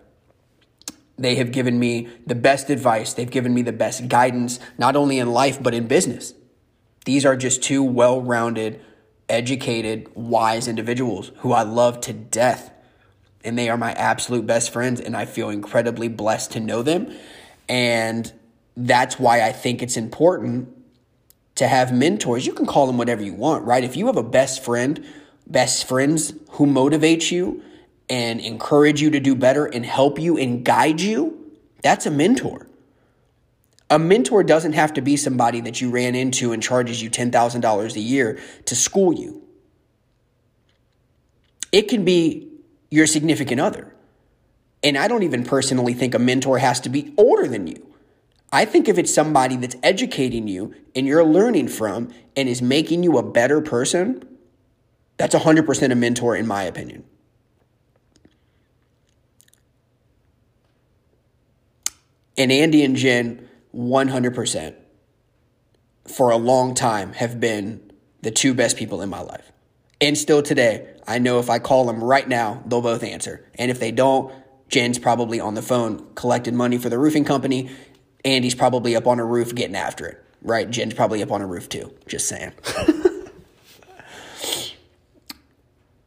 They 1.18 1.36
have 1.36 1.52
given 1.52 1.80
me 1.80 2.08
the 2.26 2.36
best 2.36 2.70
advice, 2.70 3.14
they've 3.14 3.30
given 3.30 3.54
me 3.54 3.62
the 3.62 3.72
best 3.72 4.08
guidance, 4.08 4.60
not 4.78 4.96
only 4.96 5.20
in 5.20 5.32
life, 5.32 5.62
but 5.62 5.74
in 5.74 5.88
business. 5.88 6.34
These 7.06 7.26
are 7.26 7.36
just 7.36 7.62
two 7.62 7.84
well 7.84 8.22
rounded, 8.22 8.82
educated, 9.30 10.10
wise 10.16 10.68
individuals 10.68 11.32
who 11.38 11.52
I 11.52 11.64
love 11.64 12.02
to 12.02 12.14
death. 12.14 12.72
And 13.44 13.58
they 13.58 13.70
are 13.70 13.78
my 13.78 13.92
absolute 13.94 14.48
best 14.48 14.72
friends, 14.72 15.02
and 15.02 15.18
I 15.18 15.26
feel 15.26 15.50
incredibly 15.50 16.08
blessed 16.08 16.52
to 16.54 16.60
know 16.60 16.82
them. 16.82 17.14
And 17.68 18.32
that's 18.76 19.20
why 19.20 19.42
I 19.42 19.52
think 19.52 19.84
it's 19.84 19.98
important 19.98 20.73
to 21.56 21.68
have 21.68 21.94
mentors. 21.94 22.46
You 22.46 22.54
can 22.54 22.66
call 22.66 22.88
them 22.88 22.98
whatever 22.98 23.24
you 23.24 23.34
want, 23.34 23.66
right? 23.66 23.84
If 23.84 23.96
you 23.96 24.08
have 24.08 24.18
a 24.18 24.24
best 24.24 24.64
friend, 24.64 25.06
best 25.48 25.88
friends 25.88 26.34
who 26.52 26.66
motivate 26.66 27.32
you 27.32 27.62
and 28.10 28.40
encourage 28.40 29.02
you 29.02 29.12
to 29.12 29.20
do 29.20 29.36
better 29.36 29.66
and 29.66 29.86
help 29.86 30.20
you 30.20 30.38
and 30.38 30.64
guide 30.66 31.00
you, 31.00 31.52
that's 31.82 32.06
a 32.06 32.12
mentor. 32.12 32.68
A 33.90 34.00
mentor 34.00 34.44
doesn't 34.44 34.74
have 34.74 34.94
to 34.94 35.02
be 35.02 35.18
somebody 35.18 35.62
that 35.62 35.80
you 35.80 35.92
ran 35.92 36.16
into 36.16 36.52
and 36.52 36.64
charges 36.64 37.02
you 37.02 37.10
$10,000 37.10 37.96
a 37.96 38.00
year 38.00 38.40
to 38.66 38.76
school 38.76 39.14
you. 39.14 39.44
It 41.72 41.84
can 41.90 42.04
be 42.04 42.50
your 42.90 43.06
significant 43.06 43.60
other. 43.60 43.94
And 44.84 44.98
I 44.98 45.08
don't 45.08 45.24
even 45.24 45.44
personally 45.44 45.94
think 45.94 46.14
a 46.14 46.20
mentor 46.20 46.58
has 46.58 46.80
to 46.82 46.90
be 46.90 47.14
older 47.18 47.48
than 47.48 47.68
you. 47.68 47.93
I 48.54 48.66
think 48.66 48.88
if 48.88 49.00
it's 49.00 49.12
somebody 49.12 49.56
that's 49.56 49.76
educating 49.82 50.48
you 50.48 50.76
and 50.96 51.08
you're 51.08 51.24
learning 51.24 51.70
from 51.70 52.14
and 52.36 52.48
is 52.48 52.62
making 52.62 53.02
you 53.02 53.18
a 53.18 53.24
better 53.24 53.62
person, 53.62 54.24
that's 55.18 55.34
100% 55.34 55.92
a 55.92 55.96
mentor, 55.96 56.36
in 56.36 56.46
my 56.46 56.62
opinion. 56.62 57.04
And 62.38 62.52
Andy 62.52 62.84
and 62.84 62.96
Jen 62.96 63.50
100% 63.76 64.76
for 66.08 66.30
a 66.30 66.38
long 66.38 66.76
time 66.76 67.14
have 67.14 67.40
been 67.40 67.92
the 68.22 68.30
two 68.30 68.54
best 68.54 68.78
people 68.78 69.02
in 69.02 69.10
my 69.10 69.22
life. 69.22 69.52
And 70.00 70.16
still 70.16 70.44
today, 70.44 70.96
I 71.08 71.18
know 71.18 71.40
if 71.40 71.50
I 71.50 71.58
call 71.58 71.86
them 71.86 72.04
right 72.04 72.28
now, 72.28 72.62
they'll 72.68 72.82
both 72.82 73.04
answer. 73.04 73.50
And 73.56 73.72
if 73.72 73.80
they 73.80 73.92
don't, 73.92 74.32
Jen's 74.70 75.00
probably 75.00 75.40
on 75.40 75.56
the 75.56 75.62
phone 75.64 76.14
collecting 76.14 76.56
money 76.56 76.78
for 76.78 76.90
the 76.90 77.00
roofing 77.00 77.26
company. 77.26 77.72
Andy's 78.26 78.56
probably 78.56 78.96
up 78.96 79.08
on 79.08 79.20
a 79.20 79.26
roof 79.26 79.54
getting 79.54 79.76
after 79.76 80.06
it, 80.06 80.24
right? 80.42 80.70
Jen's 80.70 80.94
probably 80.94 81.22
up 81.22 81.32
on 81.32 81.42
a 81.42 81.48
roof 81.48 81.70
too, 81.70 81.94
just 82.08 82.28
saying. 82.28 82.54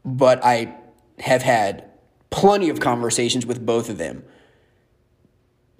but 0.04 0.44
I 0.44 0.74
have 1.18 1.42
had 1.42 1.90
plenty 2.30 2.68
of 2.68 2.80
conversations 2.80 3.44
with 3.46 3.64
both 3.64 3.90
of 3.90 3.98
them. 3.98 4.24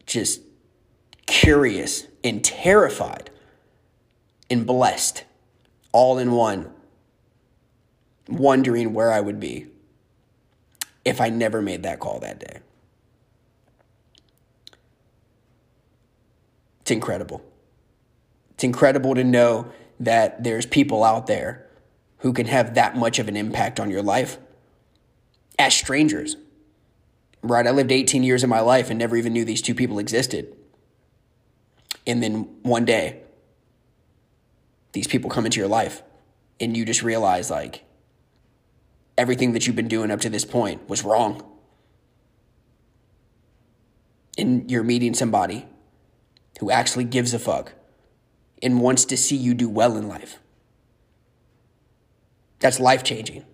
Just 0.07 0.41
curious 1.27 2.07
and 2.23 2.45
terrified 2.45 3.31
and 4.49 4.67
blessed 4.67 5.25
all 5.93 6.19
in 6.19 6.33
one, 6.33 6.71
wondering 8.29 8.93
where 8.93 9.13
I 9.13 9.21
would 9.21 9.41
be 9.41 9.67
if 11.05 11.21
I 11.21 11.31
never 11.31 11.63
made 11.63 11.83
that 11.85 12.01
call 12.01 12.21
that 12.21 12.39
day. 12.39 12.61
It's 16.87 16.93
incredible. 16.93 17.43
It's 18.53 18.63
incredible 18.63 19.17
to 19.17 19.25
know 19.25 19.73
that 19.99 20.45
there's 20.45 20.67
people 20.67 21.03
out 21.03 21.27
there 21.27 21.67
who 22.19 22.33
can 22.33 22.47
have 22.47 22.77
that 22.77 22.97
much 22.97 23.19
of 23.19 23.27
an 23.27 23.37
impact 23.37 23.81
on 23.81 23.91
your 23.91 24.03
life 24.03 24.39
as 25.59 25.75
strangers. 25.75 26.37
Right? 27.43 27.67
I 27.67 27.73
lived 27.73 27.91
18 27.91 28.23
years 28.23 28.45
of 28.45 28.49
my 28.51 28.61
life 28.61 28.89
and 28.89 29.01
never 29.01 29.17
even 29.17 29.33
knew 29.33 29.45
these 29.45 29.63
two 29.63 29.75
people 29.75 29.99
existed. 29.99 30.55
And 32.07 32.23
then 32.23 32.43
one 32.63 32.85
day, 32.85 33.21
these 34.93 35.09
people 35.09 35.29
come 35.29 35.45
into 35.45 35.59
your 35.59 35.69
life 35.69 36.05
and 36.61 36.77
you 36.77 36.85
just 36.85 37.03
realize 37.03 37.51
like 37.51 37.83
everything 39.19 39.55
that 39.55 39.67
you've 39.67 39.75
been 39.75 39.89
doing 39.89 40.13
up 40.13 40.21
to 40.21 40.31
this 40.31 40.45
point 40.45 40.89
was 40.89 41.03
wrong. 41.03 41.45
And 44.39 44.71
you're 44.71 44.85
meeting 44.85 45.13
somebody 45.13 45.67
who 46.61 46.71
actually 46.71 47.05
gives 47.05 47.35
a 47.35 47.39
fuck 47.39 47.73
and 48.63 48.81
wants 48.81 49.05
to 49.07 49.17
see 49.17 49.37
you 49.37 49.55
do 49.55 49.69
well 49.69 49.97
in 49.97 50.09
life. 50.09 50.39
That's 52.61 52.81
life 52.81 53.05
changing. 53.05 53.45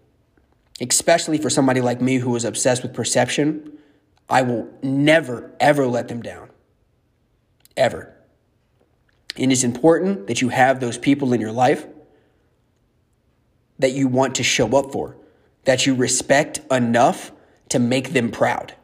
Especially 0.80 1.38
for 1.38 1.50
somebody 1.50 1.80
like 1.80 2.00
me 2.00 2.16
who 2.16 2.30
was 2.30 2.44
obsessed 2.44 2.82
with 2.82 2.94
perception, 2.94 3.78
I 4.28 4.42
will 4.42 4.68
never, 4.82 5.52
ever 5.60 5.86
let 5.86 6.08
them 6.08 6.22
down. 6.22 6.50
Ever. 7.76 8.14
And 9.36 9.50
it's 9.50 9.64
important 9.64 10.26
that 10.26 10.40
you 10.40 10.50
have 10.50 10.80
those 10.80 10.98
people 10.98 11.32
in 11.32 11.40
your 11.40 11.52
life 11.52 11.86
that 13.78 13.92
you 13.92 14.06
want 14.06 14.36
to 14.36 14.42
show 14.42 14.76
up 14.76 14.92
for, 14.92 15.16
that 15.64 15.86
you 15.86 15.94
respect 15.94 16.60
enough 16.70 17.32
to 17.68 17.78
make 17.78 18.12
them 18.12 18.30
proud. 18.30 18.74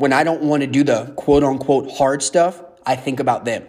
When 0.00 0.14
I 0.14 0.24
don't 0.24 0.40
want 0.40 0.62
to 0.62 0.66
do 0.66 0.82
the 0.82 1.12
quote 1.14 1.44
unquote 1.44 1.90
hard 1.92 2.22
stuff, 2.22 2.62
I 2.86 2.96
think 2.96 3.20
about 3.20 3.44
them. 3.44 3.66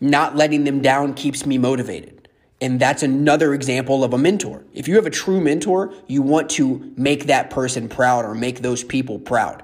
Not 0.00 0.34
letting 0.34 0.64
them 0.64 0.80
down 0.80 1.12
keeps 1.12 1.44
me 1.44 1.58
motivated. 1.58 2.30
And 2.58 2.80
that's 2.80 3.02
another 3.02 3.52
example 3.52 4.02
of 4.02 4.14
a 4.14 4.18
mentor. 4.18 4.64
If 4.72 4.88
you 4.88 4.94
have 4.94 5.04
a 5.04 5.10
true 5.10 5.42
mentor, 5.42 5.92
you 6.06 6.22
want 6.22 6.48
to 6.52 6.90
make 6.96 7.26
that 7.26 7.50
person 7.50 7.90
proud 7.90 8.24
or 8.24 8.34
make 8.34 8.62
those 8.62 8.82
people 8.82 9.18
proud. 9.18 9.62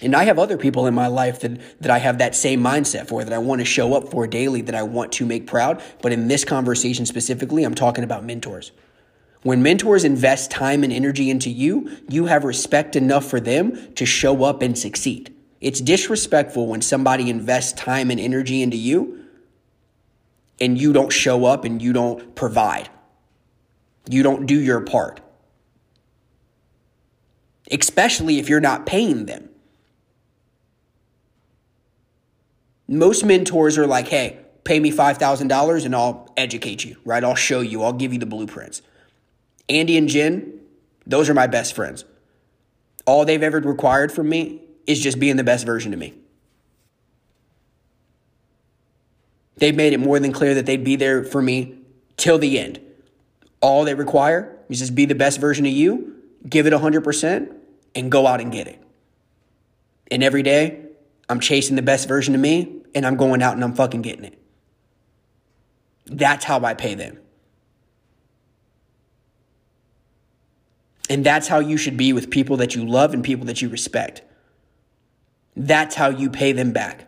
And 0.00 0.16
I 0.16 0.24
have 0.24 0.38
other 0.38 0.56
people 0.56 0.86
in 0.86 0.94
my 0.94 1.08
life 1.08 1.40
that, 1.40 1.60
that 1.82 1.90
I 1.90 1.98
have 1.98 2.16
that 2.18 2.34
same 2.34 2.62
mindset 2.62 3.06
for, 3.06 3.22
that 3.22 3.34
I 3.34 3.38
want 3.38 3.60
to 3.60 3.66
show 3.66 3.92
up 3.92 4.10
for 4.10 4.26
daily, 4.26 4.62
that 4.62 4.74
I 4.74 4.82
want 4.82 5.12
to 5.12 5.26
make 5.26 5.46
proud. 5.46 5.82
But 6.00 6.12
in 6.12 6.28
this 6.28 6.42
conversation 6.42 7.04
specifically, 7.04 7.64
I'm 7.64 7.74
talking 7.74 8.02
about 8.02 8.24
mentors. 8.24 8.72
When 9.46 9.62
mentors 9.62 10.02
invest 10.02 10.50
time 10.50 10.82
and 10.82 10.92
energy 10.92 11.30
into 11.30 11.50
you, 11.50 11.98
you 12.08 12.26
have 12.26 12.42
respect 12.42 12.96
enough 12.96 13.24
for 13.26 13.38
them 13.38 13.94
to 13.94 14.04
show 14.04 14.42
up 14.42 14.60
and 14.60 14.76
succeed. 14.76 15.32
It's 15.60 15.80
disrespectful 15.80 16.66
when 16.66 16.82
somebody 16.82 17.30
invests 17.30 17.72
time 17.74 18.10
and 18.10 18.18
energy 18.18 18.60
into 18.60 18.76
you 18.76 19.24
and 20.60 20.76
you 20.76 20.92
don't 20.92 21.12
show 21.12 21.44
up 21.44 21.64
and 21.64 21.80
you 21.80 21.92
don't 21.92 22.34
provide. 22.34 22.88
You 24.10 24.24
don't 24.24 24.46
do 24.46 24.60
your 24.60 24.80
part. 24.80 25.20
Especially 27.70 28.40
if 28.40 28.48
you're 28.48 28.58
not 28.58 28.84
paying 28.84 29.26
them. 29.26 29.48
Most 32.88 33.24
mentors 33.24 33.78
are 33.78 33.86
like, 33.86 34.08
hey, 34.08 34.40
pay 34.64 34.80
me 34.80 34.90
$5,000 34.90 35.84
and 35.84 35.94
I'll 35.94 36.34
educate 36.36 36.84
you, 36.84 36.96
right? 37.04 37.22
I'll 37.22 37.36
show 37.36 37.60
you, 37.60 37.84
I'll 37.84 37.92
give 37.92 38.12
you 38.12 38.18
the 38.18 38.26
blueprints. 38.26 38.82
Andy 39.68 39.96
and 39.96 40.08
Jen, 40.08 40.60
those 41.06 41.28
are 41.28 41.34
my 41.34 41.46
best 41.46 41.74
friends. 41.74 42.04
All 43.06 43.24
they've 43.24 43.42
ever 43.42 43.60
required 43.60 44.12
from 44.12 44.28
me 44.28 44.62
is 44.86 45.00
just 45.00 45.18
being 45.18 45.36
the 45.36 45.44
best 45.44 45.66
version 45.66 45.92
of 45.92 45.98
me. 45.98 46.14
They've 49.56 49.74
made 49.74 49.92
it 49.92 50.00
more 50.00 50.18
than 50.18 50.32
clear 50.32 50.54
that 50.54 50.66
they'd 50.66 50.84
be 50.84 50.96
there 50.96 51.24
for 51.24 51.40
me 51.40 51.78
till 52.16 52.38
the 52.38 52.58
end. 52.58 52.80
All 53.60 53.84
they 53.84 53.94
require 53.94 54.56
is 54.68 54.80
just 54.80 54.94
be 54.94 55.06
the 55.06 55.14
best 55.14 55.40
version 55.40 55.64
of 55.64 55.72
you, 55.72 56.14
give 56.48 56.66
it 56.66 56.72
100%, 56.72 57.54
and 57.94 58.12
go 58.12 58.26
out 58.26 58.40
and 58.40 58.52
get 58.52 58.68
it. 58.68 58.82
And 60.10 60.22
every 60.22 60.42
day, 60.42 60.82
I'm 61.28 61.40
chasing 61.40 61.74
the 61.74 61.82
best 61.82 62.06
version 62.06 62.34
of 62.34 62.40
me, 62.40 62.82
and 62.94 63.06
I'm 63.06 63.16
going 63.16 63.42
out 63.42 63.54
and 63.54 63.64
I'm 63.64 63.74
fucking 63.74 64.02
getting 64.02 64.24
it. 64.24 64.38
That's 66.04 66.44
how 66.44 66.62
I 66.64 66.74
pay 66.74 66.94
them. 66.94 67.18
And 71.08 71.24
that's 71.24 71.48
how 71.48 71.60
you 71.60 71.76
should 71.76 71.96
be 71.96 72.12
with 72.12 72.30
people 72.30 72.56
that 72.58 72.74
you 72.74 72.84
love 72.84 73.14
and 73.14 73.22
people 73.22 73.46
that 73.46 73.62
you 73.62 73.68
respect. 73.68 74.22
That's 75.56 75.94
how 75.94 76.08
you 76.08 76.30
pay 76.30 76.52
them 76.52 76.72
back. 76.72 77.06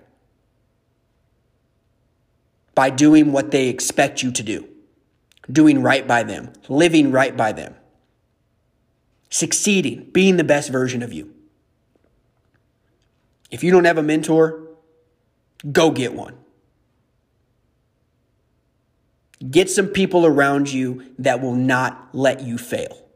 By 2.74 2.90
doing 2.90 3.32
what 3.32 3.50
they 3.50 3.68
expect 3.68 4.22
you 4.22 4.30
to 4.32 4.42
do, 4.42 4.68
doing 5.50 5.82
right 5.82 6.06
by 6.06 6.22
them, 6.22 6.52
living 6.68 7.10
right 7.10 7.36
by 7.36 7.52
them, 7.52 7.74
succeeding, 9.30 10.08
being 10.12 10.36
the 10.36 10.44
best 10.44 10.70
version 10.70 11.02
of 11.02 11.12
you. 11.12 11.34
If 13.50 13.64
you 13.64 13.72
don't 13.72 13.84
have 13.84 13.98
a 13.98 14.02
mentor, 14.02 14.68
go 15.72 15.90
get 15.90 16.14
one. 16.14 16.36
Get 19.50 19.70
some 19.70 19.88
people 19.88 20.24
around 20.26 20.72
you 20.72 21.14
that 21.18 21.40
will 21.40 21.54
not 21.54 22.08
let 22.12 22.42
you 22.42 22.58
fail. 22.58 23.07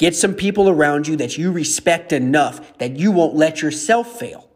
Get 0.00 0.16
some 0.16 0.32
people 0.32 0.70
around 0.70 1.06
you 1.06 1.16
that 1.16 1.36
you 1.36 1.52
respect 1.52 2.10
enough 2.10 2.78
that 2.78 2.96
you 2.96 3.12
won't 3.12 3.34
let 3.34 3.60
yourself 3.60 4.18
fail. 4.18 4.48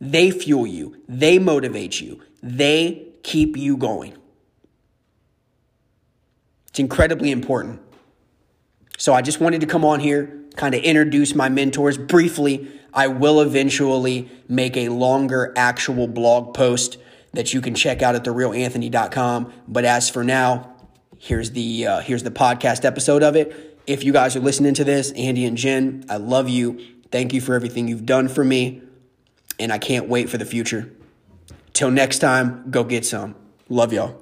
They 0.00 0.30
fuel 0.30 0.66
you, 0.66 0.96
they 1.06 1.38
motivate 1.38 2.00
you, 2.00 2.22
they 2.42 3.08
keep 3.22 3.58
you 3.58 3.76
going. 3.76 4.16
It's 6.68 6.78
incredibly 6.78 7.30
important. 7.30 7.82
So 8.96 9.12
I 9.12 9.20
just 9.20 9.40
wanted 9.40 9.60
to 9.60 9.66
come 9.66 9.84
on 9.84 10.00
here, 10.00 10.44
kind 10.56 10.74
of 10.74 10.82
introduce 10.82 11.34
my 11.34 11.50
mentors 11.50 11.98
briefly. 11.98 12.66
I 12.94 13.08
will 13.08 13.42
eventually 13.42 14.30
make 14.48 14.78
a 14.78 14.88
longer 14.88 15.52
actual 15.54 16.08
blog 16.08 16.54
post 16.54 16.96
that 17.34 17.52
you 17.52 17.60
can 17.60 17.74
check 17.74 18.00
out 18.00 18.14
at 18.14 18.24
therealanthony.com. 18.24 19.52
But 19.68 19.84
as 19.84 20.08
for 20.08 20.24
now, 20.24 20.69
Here's 21.22 21.50
the 21.50 21.86
uh, 21.86 22.00
here's 22.00 22.22
the 22.22 22.30
podcast 22.30 22.86
episode 22.86 23.22
of 23.22 23.36
it. 23.36 23.78
If 23.86 24.04
you 24.04 24.12
guys 24.12 24.36
are 24.36 24.40
listening 24.40 24.72
to 24.74 24.84
this, 24.84 25.10
Andy 25.12 25.44
and 25.44 25.54
Jen, 25.54 26.06
I 26.08 26.16
love 26.16 26.48
you. 26.48 26.80
Thank 27.12 27.34
you 27.34 27.42
for 27.42 27.54
everything 27.54 27.88
you've 27.88 28.06
done 28.06 28.26
for 28.26 28.42
me, 28.42 28.80
and 29.58 29.70
I 29.70 29.76
can't 29.76 30.08
wait 30.08 30.30
for 30.30 30.38
the 30.38 30.46
future. 30.46 30.90
Till 31.74 31.90
next 31.90 32.20
time, 32.20 32.70
go 32.70 32.84
get 32.84 33.04
some. 33.04 33.34
Love 33.68 33.92
y'all. 33.92 34.19